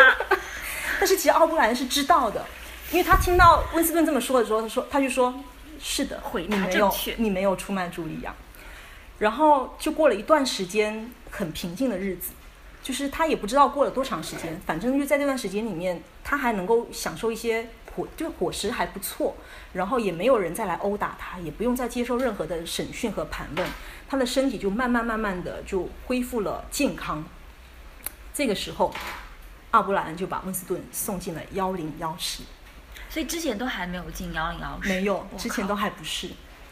[0.99, 2.45] 但是其实奥布莱恩是知道的，
[2.91, 5.33] 因为他听到温斯顿这么说的时候，他说他就说
[5.81, 8.35] ：“是的，你没有，你没有出卖茱莉亚。”
[9.17, 12.31] 然后就过了一段时间很平静的日子。
[12.83, 19.35] 就是他也不知道过了多长时间，反正就在这段时间里面，他还能够享受一些伙，就伙食还不错，
[19.73, 23.67] 然后也没有人再来殴打他，也不用再接受任何的审讯和盘问，
[24.09, 27.23] 他的身体就慢慢慢慢的就恢复了健康。
[28.33, 28.93] 这个时候，
[29.69, 32.41] 阿布兰就把温斯顿送进了幺零幺室，
[33.09, 36.29] 所以之前都还没有进幺零幺室，没有，之前都还不是，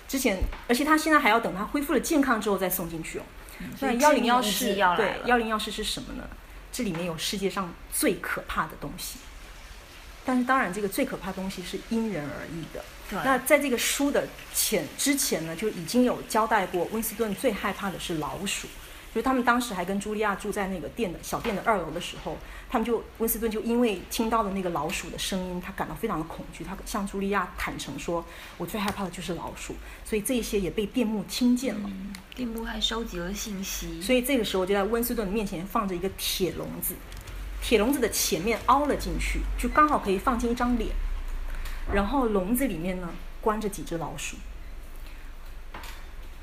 [0.07, 3.21] 之前，而且他现在还要等他恢复了健康之后再送进去哦。
[3.79, 6.23] 那幺零幺室对幺零幺室是什么呢？
[6.71, 9.17] 这里面有世界上最可怕的东西，
[10.23, 12.83] 但是当然这个最可怕东西是因人而异的。
[13.23, 18.67] 那在这个书的前之前呢，就已经有交代过，温斯顿最害怕的是老鼠。
[19.13, 22.37] 就他们当时还跟茱莉亚住在那个店的小店的二楼的时候，
[22.69, 26.63] 他们就温斯顿就因为听到了那个老鼠的声音，他感到非常的恐惧。
[26.63, 28.23] 他向茱莉亚坦诚说
[28.59, 31.89] ：“我最害怕的就是老鼠。”所以这些也被电幕听见了。
[32.35, 33.99] 电幕还收集了信息。
[33.99, 36.93] 所以这个时候就在温斯顿面前放着一个铁笼子，
[37.63, 40.91] 铁笼子的前面凹了进去，就刚好可以放进一张脸。
[41.91, 43.09] 然后笼子里面呢
[43.41, 44.37] 关着几只老鼠。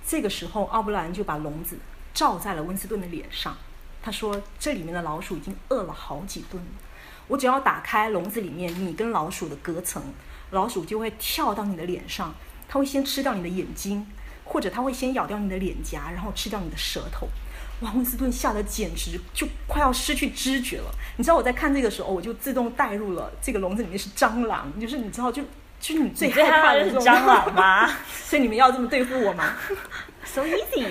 [0.04, 1.78] 这个时候奥布兰就把笼子。
[2.16, 3.54] 照在了温斯顿的脸上，
[4.02, 6.70] 他说：“这里面的老鼠已经饿了好几顿了。
[7.28, 10.02] 我只要打开笼子里面你跟老鼠的隔层，
[10.52, 12.34] 老鼠就会跳到你的脸上，
[12.66, 14.06] 它会先吃掉你的眼睛，
[14.46, 17.28] 或者它会先咬掉你的脸颊，然后吃掉你的舌头。”
[17.80, 20.90] 哇，温斯顿吓得简直就快要失去知觉了。
[21.18, 25.42] 你知道我在看这个时候，我就自动带入了这个笼子里面是蟑螂，就是你知道，就
[25.78, 27.86] 就是你最害怕的蟑螂吗？
[28.08, 29.52] 所以你们要这么对付我吗
[30.32, 30.86] ？So easy。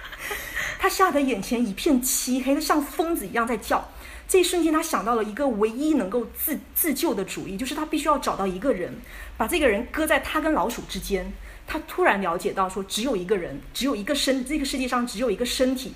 [0.78, 3.86] 他吓得眼前一片漆黑，他像疯子一样在叫。
[4.26, 8.94] 这一瞬间，他想到了一个唯一能够自自救的主意，就是他必须要找到一个人，
[9.36, 11.30] 把这个人搁在他跟老鼠之间。
[11.66, 15.92] 他突然了解到，说只有一个人，只有一个身，这个世界上只有一个身体，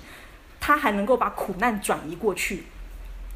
[0.59, 2.63] 他还能够把苦难转移过去。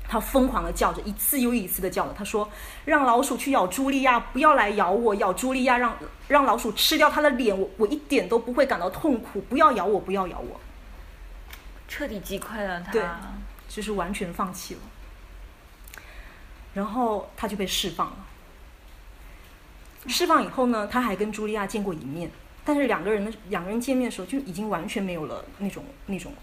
[0.09, 2.13] 他疯狂的叫着，一次又一次的叫着。
[2.17, 2.49] 他说
[2.85, 5.13] ：“让老鼠去咬茱莉亚，不要来咬我。
[5.15, 5.95] 咬茱莉亚，让
[6.27, 9.39] 让老鼠吃掉她的脸，我我一点都不会感到痛苦。
[9.41, 10.59] 不要咬我，不要咬我。”
[11.87, 13.03] 彻底击溃了他，对，
[13.67, 14.81] 就是完全放弃了。
[16.73, 18.17] 然后他就被释放了。
[20.07, 22.31] 释放以后呢，他还跟茱莉亚见过一面，
[22.65, 26.33] 但是两个人的两个人见面的时候就已经完全没有了那种那种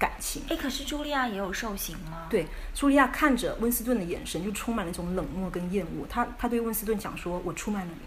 [0.00, 0.42] 感情。
[0.48, 2.26] 哎，可是茱莉亚也有受刑吗？
[2.28, 6.04] 对，茱莉亚看着温斯顿的眼神就充满了一种冷漠跟厌恶。
[6.08, 8.00] 他他对温斯顿讲说：“我出卖了你。”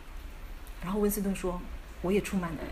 [0.83, 1.61] 然后温斯顿说
[2.01, 2.67] ：“我也出卖了你。”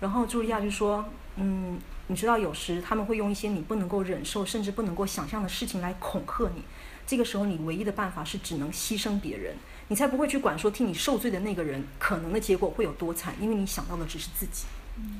[0.00, 6.62] 然后茱莉亚就说：“嗯。”你知道，有时他们会用一些你不能够忍受，甚至不能够想象的事情来恐吓你。
[7.06, 9.56] 这个时候，你唯一的办法是只能牺牲别人，
[9.88, 14.66] 你才不会去管说替你受罪的那个人可能的结果会有多惨，因为你想到的只是自己。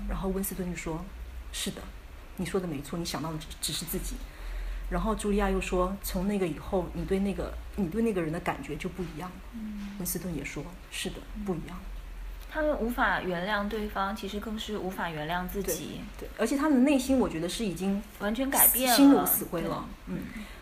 [0.06, 1.02] 然后温斯顿就说
[1.52, 1.80] ：“是的，
[2.36, 4.16] 你说的没错，你想到的只只是自己。”
[4.90, 9.36] 然后茱莉亚又说：“从那个以后，你对那个你对那个人的感觉就不一样了。”
[9.98, 10.62] 温斯顿也说
[10.92, 11.16] ：“是的，
[11.46, 11.76] 不一样。”
[12.52, 16.00] 他们无法原谅对方，其实更是无法原谅自己。
[16.20, 19.88] 对，而且他们的内心，我觉得是已经完全改变了，心如死灰了。
[20.06, 20.18] 嗯，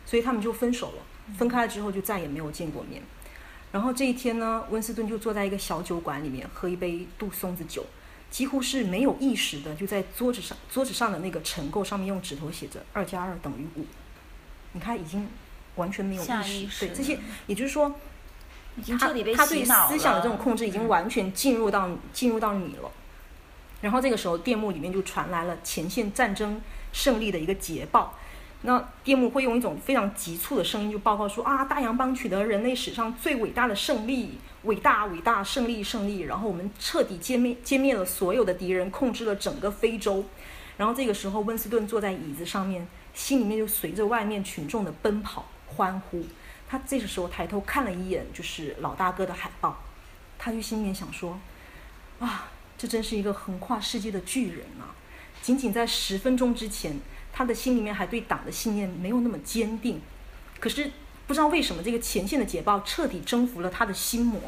[0.07, 1.03] 所以他们就分手了。
[1.37, 3.03] 分开了之后，就再也没有见过面。
[3.73, 7.85] 然后这一天呢，温斯顿就坐在一个小酒馆里面，喝一杯杜松子酒，
[8.33, 13.87] 几乎是没有意识的，就在桌子上桌子上的那个尘垢上面用指头写着“二加二等于五”。
[14.74, 15.28] 你看，已经
[15.76, 16.89] 完全没有意识。
[16.89, 17.95] 对这些，也就是说。
[18.99, 22.91] 他他对思想的这种控制已经完全进入到进入到你了，
[23.83, 26.59] 然后这个时候电幕里面就传来了前线战争
[26.91, 28.18] 胜利的一个捷报，
[28.65, 40.25] 那电幕会用一种非常急促的声音就报告说啊，大洋邦取得人类史上最伟大的胜利，伟大伟大胜利胜利，然后我们彻底歼灭歼灭了所有的敌人，控制了整个非洲，
[40.77, 46.25] 然后这个时候温斯顿坐在椅子上面，心里面就随着外面群众的奔跑欢呼。
[46.69, 49.83] 他这个时候抬头看了一眼，就是老大哥的海报，
[50.39, 51.39] 他就心里面想说
[52.21, 52.49] ：“啊，
[52.79, 54.95] 这真是一个横跨世界的巨人啊！”
[55.43, 56.99] 仅仅在十分钟之前，
[57.33, 60.01] 他的心里面还对党的信念没有那么坚定，
[60.61, 60.91] 可是
[61.26, 64.41] 不知道为什么，这个前线的捷报彻底征服了他的心魔。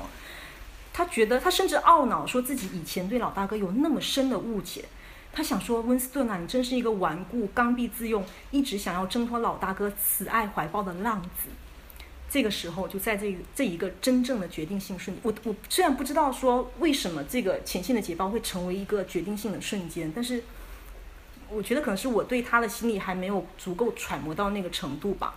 [0.93, 4.85] 他觉得，他甚至懊恼，说自己以前对老大哥有那么深的误解。
[5.33, 11.49] 他想说，温斯顿啊，你真是一个顽固、刚愎自用，一直想要挣脱老大哥慈爱怀抱的浪子。
[12.31, 20.45] 这个时候，就在这这一个真正的决定性瞬间，我我虽然不知道说为什么这个前线的捷报会成为一个决定性的瞬间，但是
[21.49, 25.35] 我觉得可能是我对他的心理还没有足够揣摩到那个程度吧。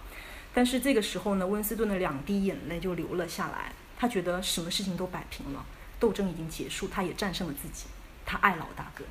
[0.54, 3.72] 但是这个时候呢，温斯顿的两滴眼泪就流了下来。
[4.00, 5.66] 他觉得什么事情都摆平了，
[6.00, 7.86] 斗争已经结束，他也战胜了自己，
[8.26, 9.04] 他爱老大哥，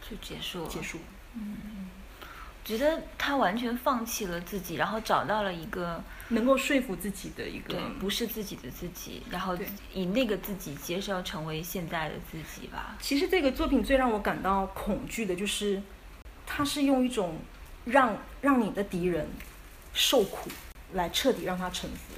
[0.00, 0.68] 就结束了。
[0.68, 0.98] 结束。
[1.34, 1.56] 嗯，
[2.64, 9.56] 觉得他完全放弃了自己，然后找到了一个能够说服自己的一个，对，不是自己的自己，然后
[9.92, 12.96] 以那个自己接受成为现在的自己吧。
[13.00, 15.82] 其实这个作品最让我感到恐惧的就是，
[16.46, 17.38] 他是用一种
[17.84, 19.28] 让让你的敌人
[19.92, 20.50] 受苦
[20.92, 22.14] 来彻底让他臣服。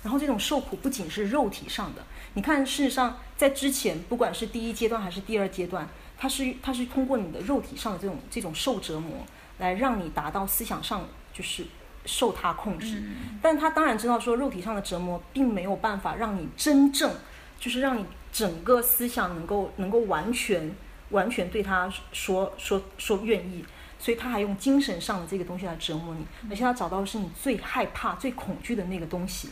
[0.00, 2.04] 然后这种受苦不仅是肉体上的，
[2.34, 9.26] 你看，事实上在之前，不管是第一阶段还是第二阶段，它是它是通过你的肉体上的这种这种受折磨，
[9.58, 11.64] 来让你达到思想上就是
[12.04, 13.02] 受他控制。
[13.42, 17.12] 但他当然知道说，肉体上的折磨并没有办法让你真正
[17.60, 20.74] 就是让你整个思想能够能够完全
[21.10, 23.64] 完全对他说说说愿意。
[24.00, 29.48] 所以他还用精神上的这个东西来折磨你，而且他找到的是你最害怕、最恐惧的那个东西，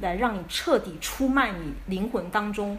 [0.00, 2.78] 来让你彻底出卖你灵魂当中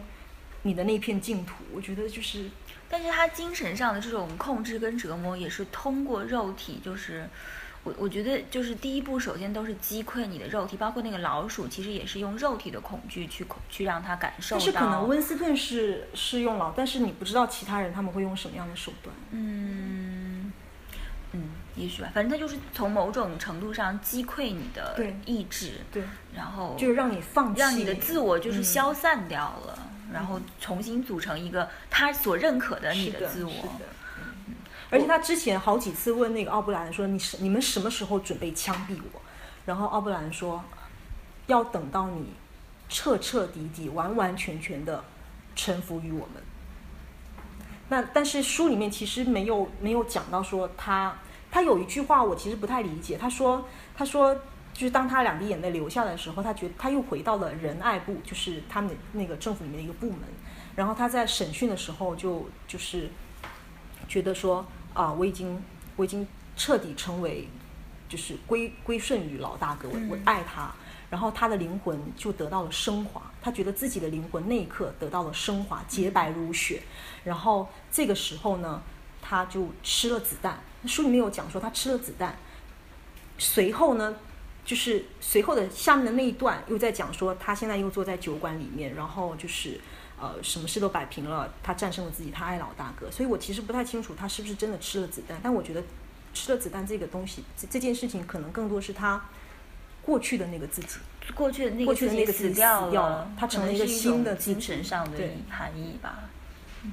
[0.62, 1.54] 你的那片净土。
[1.72, 2.50] 我觉得就是，
[2.94, 7.28] 但是他精神上的这种控制跟折磨也是通过肉体，就是
[7.82, 14.60] 我我觉得就是第一步，首先都是击溃你的肉体，包括那个老鼠，其实也是用肉体的恐惧去恐去让他感受到。
[14.60, 19.12] 但是可能温斯顿是是用老，但是你不知道其他人他们会用什么样的手段。
[19.32, 20.52] 嗯。
[21.32, 26.00] 嗯，也许吧，反正他就是从某种程度上击溃你的意志，对，
[26.32, 29.76] 然后就是让你放弃，让你的自我就是消散掉了，
[30.12, 33.52] 然后重新组成一个他所认可的你的自我。
[34.18, 34.54] 嗯，
[34.90, 39.20] 而且他之前好几次问那个奥布兰说：“你是你们什么时候准备枪毙我？”
[39.66, 40.62] 然后奥布兰说
[41.46, 42.32] ：“要等到你
[42.88, 45.02] 彻彻底底、完完全全的
[45.56, 46.42] 臣服于我们。”
[47.90, 51.16] 那但是书里面其实没有没有讲到说他。
[51.50, 53.64] 他有一句话我其实不太理解，他说
[53.96, 54.36] ：“他说
[54.74, 60.20] 就是当他两滴眼泪流下来的时候，他觉得他又回到了仁爱部，就是他们那个政府里面的一个部门。
[60.74, 63.08] 然后他在审讯的时候就就是
[64.08, 65.62] 觉得说啊，我已经
[65.94, 67.48] 我已经彻底成为
[68.08, 70.70] 就是归归顺于老大哥，我我爱他。
[71.10, 76.82] 然后他的灵魂就得到了升华，他觉得自己的灵魂那一刻得到了升华，洁白如雪。
[77.22, 78.82] 然后这个时候呢，
[79.22, 82.36] 他就吃了子弹。”书里面有讲说他吃了子弹，
[83.38, 84.16] 随后呢，
[84.64, 89.78] 就是随后的下面的那一段又在讲说他现在又坐在酒馆里面，然后就是
[90.18, 93.10] 呃什么事都摆平了，他战胜了自己，他爱老大哥。
[93.10, 95.82] 所以我其实不太清楚他是不是真的吃了子弹，但我觉得
[96.32, 99.22] 吃了子弹这个东西，这这件事情可能更多是他
[100.02, 100.96] 过去的那个自己，
[101.34, 105.18] 过去的那个自己死掉了，他成了一个新的精神上的
[105.50, 106.20] 含义吧。
[106.82, 106.92] 嗯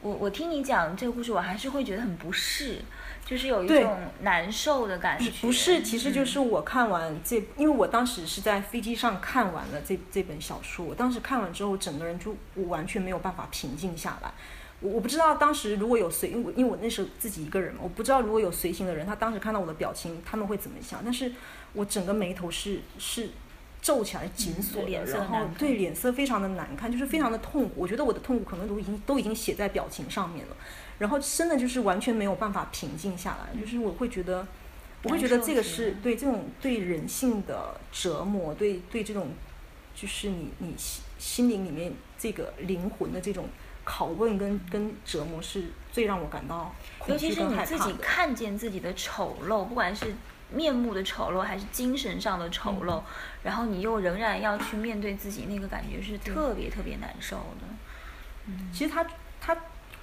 [0.00, 2.82] 我我听你讲这个故事，我还是会觉得很不适，
[3.24, 5.30] 就是有一种难受的感觉。
[5.40, 14.32] 不是，其实就是我看完这，因为我当时是在飞机上看完了这这本小说，我当时看完之后，整个人就我完全没有办法平静下来。
[14.80, 21.00] 我我不知道当时如果有随，因为因为我那时候自己一个人嘛，我不知道如果有随行的人，他当时看到我的表情，他们会怎么想。
[21.04, 21.32] 但是
[21.72, 23.30] 我整个眉头是是。
[23.82, 27.74] 皱起来，紧锁的，然后对脸色非常的难看，就是非常的痛苦。
[27.76, 30.56] 我觉得我的痛苦可能都已经都已经写在表情上面了，
[30.98, 33.60] 然后真的就是完全没有办法平静下来。
[33.60, 34.46] 就是我会觉得，
[35.02, 39.28] 我会觉得这个是对这种对人性的折磨，对对这种
[39.94, 43.48] 就是你你心心灵里面这个灵魂的这种
[43.86, 46.74] 拷问跟跟折磨，是最让我感到
[47.06, 50.14] 尤其是你自己看见自己的丑陋，不管是。
[50.52, 53.02] 面目的丑陋还是精神上的丑陋，
[53.42, 57.66] 然后你又仍然要去面对自己，那个感觉是特别特别难受的。
[58.46, 59.10] 嗯，其实他他，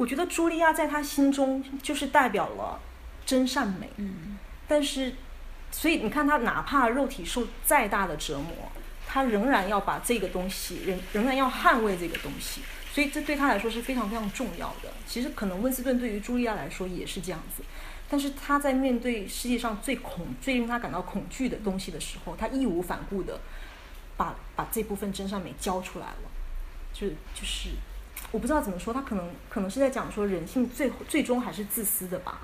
[0.02, 2.80] 我觉得茱莉亚在他心中就是代表了
[3.24, 3.88] 真善美。
[3.98, 4.36] 嗯，
[4.68, 5.14] 但是，
[5.70, 8.72] 所以你看他哪怕肉体受再大的折磨，
[9.06, 12.62] 他仍然要把这个东西，仍仍然要捍卫这个东西。
[12.92, 14.92] 所以这对他来说是非常非常重要的。
[15.06, 17.62] 其实可能温斯顿对于茱莉亚来说也是这样子。
[18.10, 23.40] 但是他在面对世界上最恐、最令他感到恐惧的东西的时候，他义无反顾的
[24.18, 26.32] 把把这部分真善美交出来了。
[26.92, 27.70] 就就是
[28.32, 32.40] 我不知道怎么说，他可能可能是在讲说人性最最终还是自私的吧。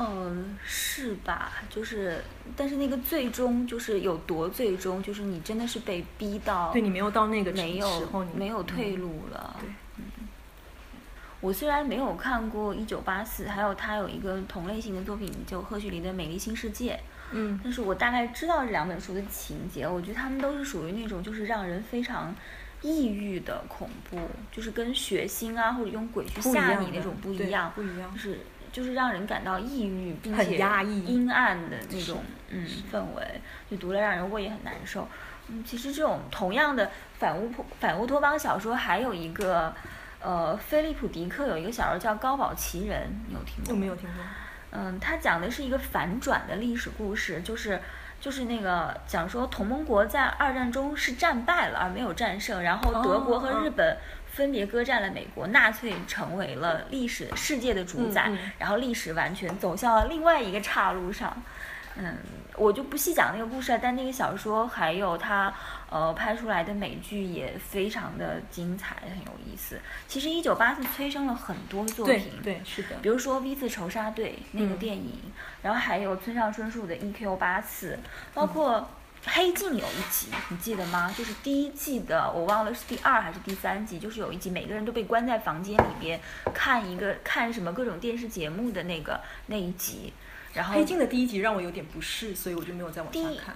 [0.00, 1.52] 嗯，是吧？
[1.68, 2.22] 就是，
[2.56, 9.56] 但是那个最终就是有多最终，就是你真的是被逼到，对你没有到那个没有没有退路了。
[9.58, 10.04] 对，嗯。
[11.40, 16.94] 我虽然没有看过《一九八四》，还有他有一个同类型的作品，就赫胥黎的《美丽新世界》。
[17.32, 17.58] 嗯。
[17.62, 22.32] 但是我大概知道这两本书的情节，我觉得他们都是属于那种就是让人非常
[22.82, 24.18] 抑郁的恐怖，
[24.52, 28.40] 就是跟血腥啊或者用鬼去吓你那种不一样，不一样，是。
[28.70, 35.08] 就是让人感到抑郁，并且压抑阴暗的那种嗯氛围，就读了让人胃也很难受。
[35.48, 39.74] 嗯，其实这种同样的反乌托反乌托邦小说，还有一个
[40.20, 43.72] 呃，菲利普迪克有一个小说叫《高堡奇人》，你有听过？
[43.72, 44.22] 我没有听过。
[44.70, 47.80] 嗯，他讲的是一个反转的历史故事，就是
[48.20, 53.96] 就是那个讲说同盟国在二战中是战败了而没有战胜，然后德国和日本。
[54.30, 61.36] 分别割占了美国，纳粹成为了历史世界的主宰，然后历史完全走向了另外一个岔路上。
[61.96, 62.14] 嗯，
[62.58, 65.52] 我就不细讲那个故事了，但那个小说还有它
[65.88, 69.80] 呃拍出来的美剧也非常的精彩，很有意思。
[70.06, 72.96] 其实一九八四催生了很多作品，对，是的。
[73.00, 75.20] 比如说 V 字仇杀队那个电影，
[75.62, 77.36] 然后还有村上春树的 E.Q.
[77.36, 77.98] 八四，
[78.34, 78.88] 包括。
[79.26, 81.12] 黑镜有一集，你记得吗？
[81.14, 86.18] 就是第一季的，我忘了是第二还是第三集，就是有一集每个人都被关在房间里边
[86.54, 90.12] 看一个看什么各种电视节目的那个那一集。
[90.54, 93.54] 然后黑镜的第一集让我有点不适，所以我就没有再往下看。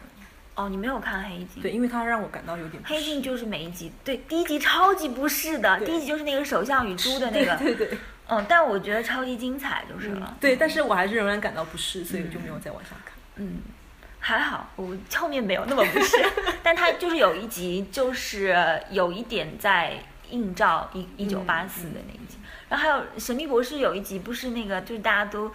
[0.55, 1.63] 哦，你没有看黑镜？
[1.63, 2.83] 对，因为它让我感到有点。
[2.85, 7.97] 黑镜就是每一集，对，第一集超级不适的，第一集就是那个首相与猪的那个， 对对。
[8.29, 10.37] 嗯，但我觉得超级精彩就是了。
[10.39, 13.15] 对，但是我还是仍然感到不适，所以我就没有再往下看。
[13.37, 13.61] 嗯。
[14.21, 16.17] 还好，我后面没有那么不适，
[16.63, 18.55] 但他就是有一集，就是
[18.91, 19.99] 有一点在
[20.31, 22.37] 映照一一九八四的那一集，
[22.69, 25.51] 然后还有《神秘博士》有一集，不是那个，就是大家都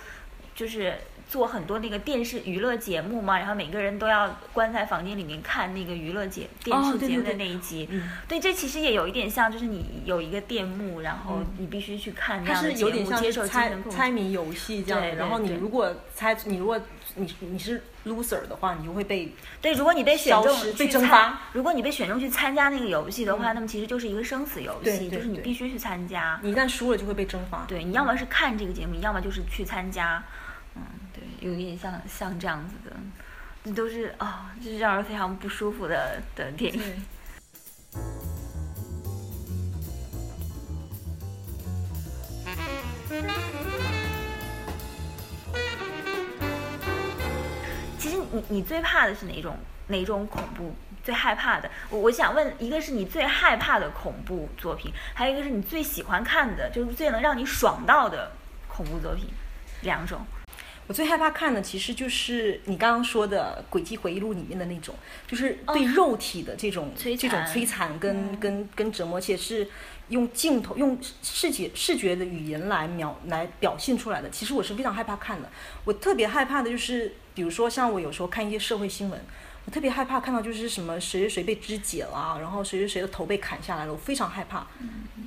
[0.55, 0.95] 就是。
[1.29, 7.89] 做很多那个电视娱乐节目嘛，然后每个人都要关在房间里面看那个娱乐节电视节目的那一集。
[8.27, 15.15] 对，这其实也有一点像，就是你有一个电幕，然后你必须去看那样的节目，接受猜猜谜游戏这样。
[15.17, 16.79] 然后你如果猜，你如果
[17.15, 19.73] 你你是 loser 的话，你就会被对。
[19.73, 26.39] 如果你被选中被蒸发，如果你被选中去参加那个游戏的话，那么其实就是一个生死游戏，就是你必须去参加。
[26.41, 27.65] 你一旦输了，就会被蒸发。
[27.67, 30.23] 对你要么是看这个节目，要么就是去参加。
[30.41, 30.46] 嗯。
[31.39, 32.95] 有点像像这样子的，
[33.63, 37.05] 这都是啊，就是让人非常不舒服的的电影。
[47.99, 49.57] 其实你你最怕的是哪种
[49.87, 50.73] 哪种恐怖？
[51.03, 58.31] 最害怕的，我我想问，一个是你最害怕的恐怖作品，还有一个是你最喜欢看的，就是最能让你爽到的
[58.67, 59.29] 恐怖作品，
[59.83, 60.19] 两种。
[60.87, 64.95] 我最害怕看的其实就是你刚刚说的《轨迹回忆录》里面的那种，
[65.27, 69.67] 就是对肉体的这种这种摧残跟跟跟折磨，且是
[70.07, 74.29] 用镜头用视觉视觉的语言来描来表现出来的。
[74.29, 75.49] 其实我是非常害怕看的。
[75.83, 79.21] 我特别害怕的就是，比如说像我有时候看一些社会新闻，
[79.65, 84.65] 我特别害怕看到就是什么谁谁谁被肢解了，然后谁谁谁的头被砍下来了，我非常害怕。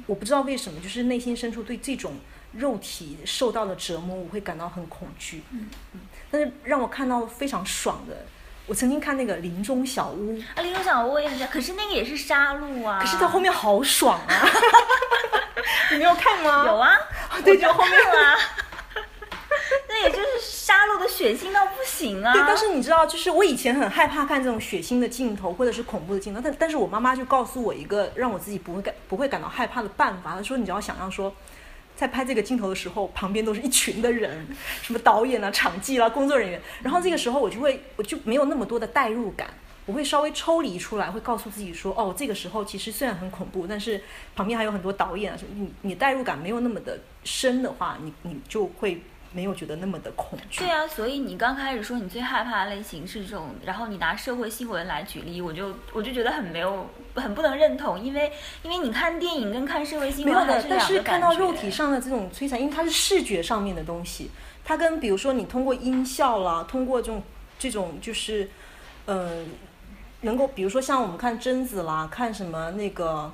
[0.07, 2.15] 我不知道为什么，就是内心深处对这种。
[2.53, 5.43] 肉体受到的折磨，我会感到很恐惧。
[5.53, 8.25] 嗯嗯，但是让我看到非常爽的，
[8.67, 12.99] 我曾经看那个《林中小屋》啊，《林中小屋》我也很喜欢，可是那个也是杀戮啊。
[13.01, 14.49] 可是它后面好爽啊！
[15.93, 16.65] 你没有看吗？
[16.67, 16.97] 有啊，
[17.45, 18.37] 对，就后面啊。
[19.89, 22.33] 那也就是杀戮的血腥到不行啊。
[22.33, 31.33] 对，但是你知道，就是我以前很害怕看这种血腥的镜头或者是恐怖的镜头，但但是我妈妈就告诉我一个让我自己不会感不会感到害怕的办法，她说你只要想象说。
[32.01, 34.47] 在拍这个镜头的时候，旁边都是一群的人，
[34.81, 36.59] 什么导演啊、场记啦、工作人员。
[36.83, 39.51] 然后这个时候，我就会，我就没有那么多的代入感，
[39.85, 44.03] 我会稍微抽离出来，会告诉自己说，哦，这个时候其实虽然很恐怖，但是
[44.35, 49.03] 旁边还有很多导演啊什么，你你代入感没有那么的深的话，你你就会。
[49.33, 50.61] 没有觉得那么的恐惧。
[50.61, 58.33] 对啊，所以你刚开始说你最害怕的类型是这种，然后你拿社会新闻来举例，我就我就觉得很没有，很不能认同，因为
[58.63, 64.31] 因为你看电影跟看社会新闻没有的，但是看到肉体上的这种摧残，因为它是视觉上面的东西，
[64.65, 67.23] 它跟比如说你通过音效啦，通过这种
[67.59, 68.51] 这种就是，
[69.07, 69.45] 呃，
[70.23, 73.33] 能够比如说像我们看贞子啦，看什么那个，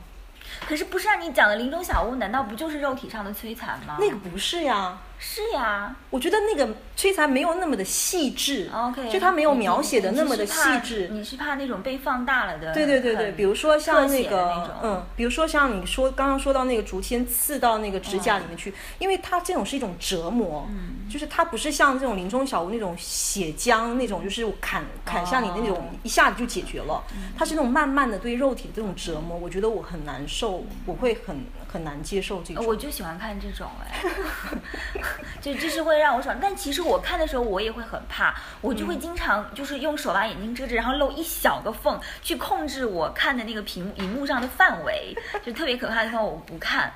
[0.68, 1.16] 可是不是啊？
[1.16, 3.96] 你讲的林中小屋难道不就是肉体上的摧残吗？
[3.98, 4.98] 那个不是呀。
[5.18, 11.08] 是呀，我觉得那个摧残没有那么的细致，OK，就他没有描写的那么的细致。
[11.10, 12.74] 你是怕那种被放大了的？
[12.74, 27.02] 对对对对，比如说像那个，嗯，比如说像你说刚刚说到那个竹签刺到那个指甲里面去，因为它这种是一种折磨，嗯，就是它不是像这种林中小屋那种血浆那种，就是砍砍下你那种一下子就解决了，
[27.36, 31.36] 它是那种慢慢的对肉体的这种折磨，我觉得我很难受，我会很
[31.76, 32.64] 很难接受这种。
[32.66, 34.02] 我就喜欢看这种哎。
[35.40, 46.92] 就就是会让我爽，但其实我看的时候我也会很怕，我就会经常就是用手把眼睛遮着，然后露一小个缝去控制我看的那个屏荧幕上的范围， 就特别可怕的地方我不看。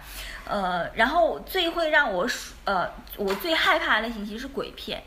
[0.47, 2.27] 呃，然后最会让我
[2.65, 5.01] 呃我最害怕的类型其实是鬼片，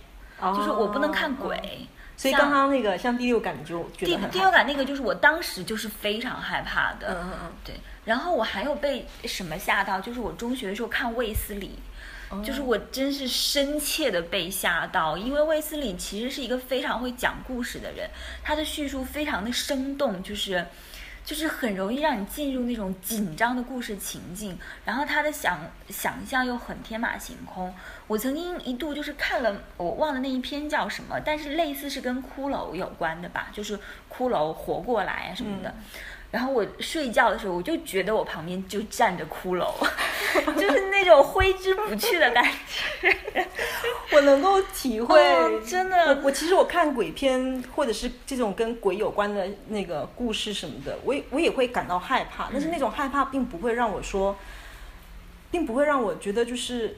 [0.55, 1.85] 就是我不能看鬼。
[2.15, 7.07] 所以刚刚那个像第六感你就觉得第六感那个就是我当时就是非常害怕的。
[7.09, 7.75] 嗯嗯嗯，对。
[8.05, 11.79] 然后我还有被什么吓到，就是我中学的时候看卫斯理。
[12.43, 18.09] 就是我真是深切的被吓到，因为卫斯理其实是一个非常会讲故事的人，
[18.41, 20.65] 他的叙述非常的生动，就是，
[21.23, 25.59] 就是很容易让你进入那种紧张的故事情境，然后他的想
[25.89, 27.71] 想象又很天马行空。
[28.07, 33.77] 我曾经一度就是看了，我忘了那一篇叫什么，但是类似是跟骷髅有关的吧，就是
[34.11, 35.71] 骷髅活过来啊什么的。
[36.33, 39.71] 然后我睡觉的时候，我就觉得我旁边就站着骷髅，
[40.59, 43.15] 就是那种挥之不去的感觉。
[44.11, 45.15] 我能够体会，
[45.63, 45.95] 真的。
[46.07, 52.49] 我我其实我看鬼片或者是这种跟鬼有关的那个故事什么的，我也我也会感到害怕。
[52.51, 54.35] 但是那种害怕并不会让我说，
[55.51, 56.97] 并不会让我觉得就是。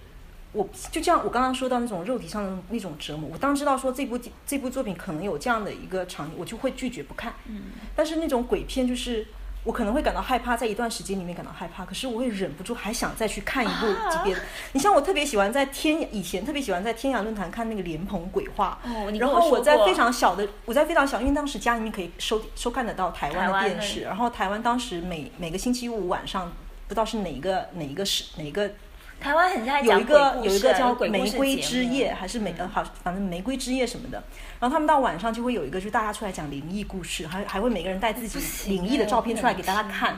[0.56, 4.18] 我就这样，我刚刚说到那种肉体上的那种折磨，我当知道说这部
[4.48, 7.34] 这部作品可能有这样的一个场景，我就会拒绝不看。
[7.48, 7.64] 嗯。
[7.94, 9.28] 但是那种鬼片，就是
[9.66, 14.42] 我可能会感到害怕，在一段时间里面感到害怕，可是我会忍不住还想再去看一部级别的。
[14.72, 18.80] 你像我特别喜欢在天以前特别喜欢在天涯论坛看那个莲蓬鬼话。
[18.86, 26.50] 哦，然后我在非常小的，我在非常小，因为当时家里面可以收收看得到台湾的电视，然后台湾当时每每个星期五晚上，
[26.88, 28.72] 不知道是哪一个哪一个是哪一个。
[29.20, 34.22] 台湾很像有一个有一个叫《玫瑰之夜》，还是玫呃好，反正《玫瑰之夜》什么的。
[34.60, 40.18] 然后他们到晚上就会有一个，就大家出来讲灵异故事，还还会每个人带自己灵异的照片出来给大家看。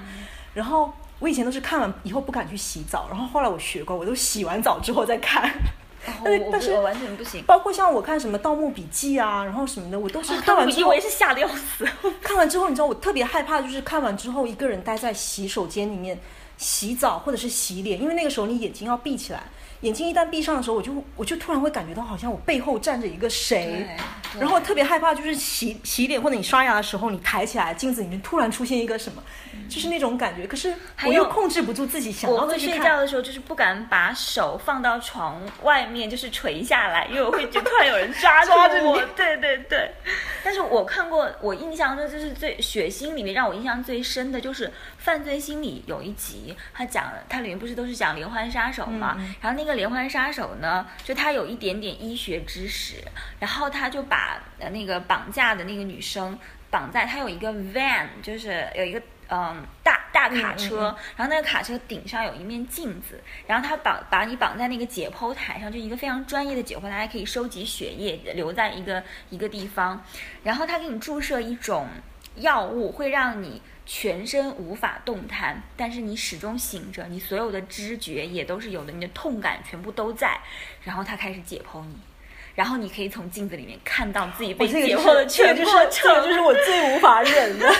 [0.54, 5.50] 然后我以前都是看完以后不敢去洗澡，然后后来我学过，我都洗完澡之后再看。
[6.24, 7.44] 但是但是完全不行。
[7.44, 11.88] 包括像我看什么《盗墓笔记》啊，然后什么的，我都是 看完之后我也是吓得要死。
[12.22, 16.20] 看完之后，你知道我特别害怕，就是看完之后一个人待在洗手间里面。
[16.58, 19.44] 洗澡或者是洗脸，因为那个时候你眼睛要闭起来，
[19.82, 23.88] 眼睛一旦闭上的时候，我就我就突然会感觉到好像我背后站着一个谁，
[24.40, 29.24] 然后特别害怕，就是洗洗脸或者你刷牙的时候，你抬起来镜子里面突然出现一个什么。
[29.68, 30.74] 就是那种感觉，可是
[31.04, 38.52] 我又控制不住自己想要再去睡觉的时候，就是不敢把手放到床外面，就是垂下来，因为我会觉得突然有人抓住
[38.86, 38.98] 我。
[39.18, 39.92] 对对对。
[40.42, 44.68] 但是我看过，我印象中就是最血腥里面让我印象最深的就是
[45.00, 49.18] 《犯罪心理》有一集，他讲它里面不是都是讲连环杀手嘛？
[49.42, 53.04] 然后那个连环杀手呢，就他有一点点医学知识，
[53.40, 54.42] 然后他就把
[54.72, 56.40] 那个绑架的那个女生
[56.72, 59.00] 绑在他有一个 van，就是有一个。
[59.30, 60.84] 嗯，大大卡车，
[61.18, 70.02] 然后那个卡车顶上有一面镜子，然后他绑把你绑在那个解剖台上，就一个非常专业的解剖台，可以收集血液，留在一个一个地方，
[70.46, 71.90] 然后他给你注射一种
[72.38, 80.38] 药物，会让你全身无法动弹，但是你始终醒着，你所有的知觉也都是有的，你的痛感全部都在，
[80.84, 81.96] 然后他开始解剖你，
[82.54, 87.74] 然后你可以从镜子里面看到自己被解剖的全过程，这个就是我最无法忍的。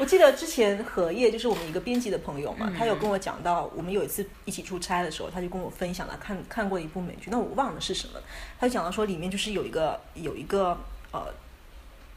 [0.00, 8.14] 我记得之前荷叶就是我们一个编辑的朋友嘛，他有跟我讲到，我们有一次一起出差的时候，他就跟我分享了看看过一部美剧，那我忘了是什么，
[8.58, 10.76] 他就讲到说里面就是有一个有一个
[11.12, 11.26] 呃，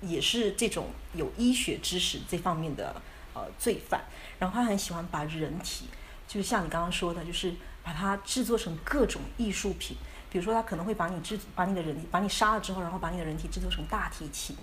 [0.03, 3.01] 也是这种有医学知识这方面的
[3.33, 4.01] 呃罪犯，
[4.39, 5.87] 然后他很喜欢把人体，
[6.27, 7.53] 就是像你刚刚说的，就是
[7.83, 9.97] 把它制作成各种艺术品，
[10.29, 14.55] 比如说他可能会把你制把你的人把你杀了之后，然后把你的人体制作成大提琴。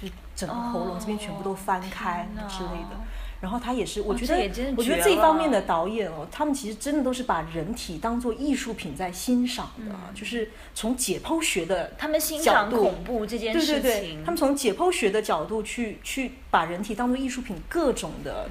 [0.00, 2.96] 就是整个喉咙这边全部都翻开之类的，
[3.40, 4.34] 然后他也是，我觉得，
[4.76, 18.48] 我觉得这方面的导演哦，他们其实真的都是把人体当做艺术品在欣赏的，就是从解剖学的他们欣赏恐怖这件事情，对对对，他们从解剖学的角度去去把人体当做艺术品，各种的，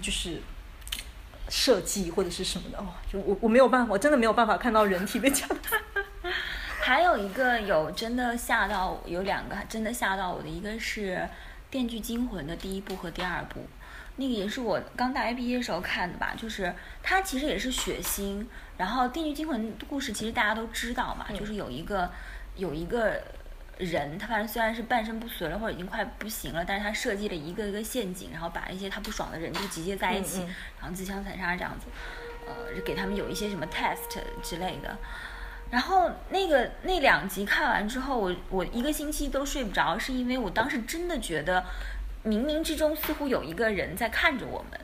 [0.00, 0.40] 就是
[1.48, 5.48] 设计或者是什么的哦，就我我没有办法，我真的没有办法看到人体被讲。
[6.80, 11.16] 还有一个有真的吓到，有两个真的吓到我的，一个是
[11.70, 13.60] 《电锯惊魂》的第一部和第二部，
[14.20, 16.74] 那个也是我刚大学毕业的时候看的吧，就是
[17.04, 18.44] 它其实也是血腥。
[18.76, 22.10] 然后《地狱惊魂》故事其实大家都知道嘛，就是有一个
[22.56, 23.22] 有一个
[23.76, 30.40] 人，他反正虽然是半身不遂了或者已经快不行了，但是他设计了一个一个陷阱，然后把一些他不爽的人就集结在一起，
[30.80, 31.86] 然后自相残杀这样子，
[32.46, 34.98] 呃，给他们有一些什么 test 之类的。
[35.70, 41.64] 然后那个那两集看完之后，我我一个星期都睡不着，是因为我当时真的觉得。
[42.24, 44.80] 冥冥之中似乎有一个人在看着我们，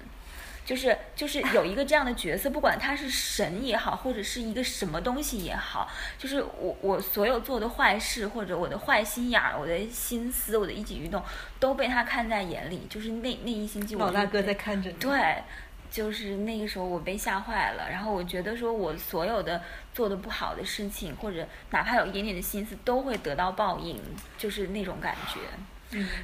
[0.64, 11.22] 就是就是有一个这样的角色，不管他是神也好，或者是一个什么东西也好，就是我我所有做的坏事或者我的坏心眼儿、我的心思、我的一举一动
[11.60, 12.86] 都被他看在眼里。
[12.88, 14.96] 就是那那一星期我，老大哥在看着你。
[14.96, 15.42] 对，
[15.90, 19.60] 就是那个时候我被吓坏了，然后我觉得说我所有的
[19.92, 24.00] 做的不好的事情，或者哪怕有一点点的心思，都会得到报应，
[24.38, 25.40] 就是那种感觉。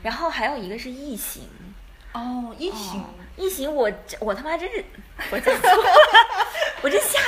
[0.03, 1.49] 然后还有一个是异形，
[2.13, 3.05] 哦，异形，
[3.37, 3.91] 异形，我
[4.21, 4.85] 我他妈真是，
[5.31, 5.55] 我真，
[6.83, 7.19] 我真吓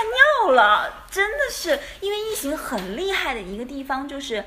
[0.44, 4.44] 尿了，真的是，因为异形很厉害的一个地方就是，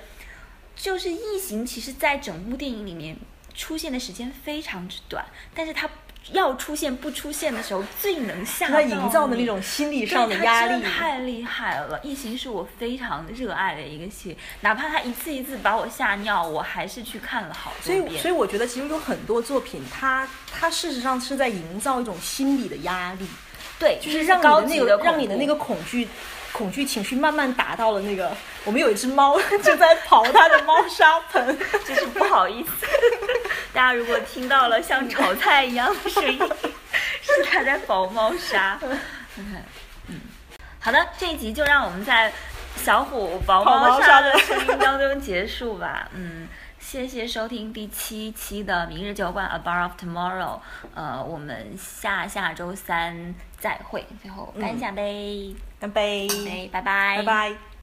[0.75, 3.17] 就是异形其实在整部电影里面
[3.53, 5.89] 出现的时间非常之短，但是它。
[6.31, 11.99] 要出现不出现的时候最能吓到他营造的那种心理上的压力太厉害了。
[12.03, 18.01] 异形是我非常热爱的一个戏，哪怕他一次一次把我吓尿，我还是去看了好多遍。
[18.01, 23.27] 所以，所以我觉得其实有很多作品，它它事实上是在营造一种心理的压力，
[23.79, 26.07] 对，就是让你的那个让你的那个恐惧。
[26.51, 28.31] 恐惧情绪慢慢达到了那个，
[28.65, 32.85] 我们有一只猫 正在刨它的猫砂盆， 真是不好意思。
[33.71, 36.39] 大家如果听到了像炒菜一样的声音，
[37.21, 38.79] 是它在刨猫砂。
[39.37, 40.21] 嗯，
[40.79, 42.31] 好的，这一集就让我们在
[42.75, 46.09] 小虎刨猫砂的声音当中结束吧。
[46.13, 46.47] 嗯，
[46.79, 50.43] 谢谢收听第七期的《明日酒馆 A Bar of Tomorrow》。
[50.95, 54.05] 呃，我们下下周三再会。
[54.21, 55.53] 最后干下杯。
[55.79, 56.27] 干杯！
[56.71, 57.17] 拜拜！
[57.17, 57.74] 拜拜！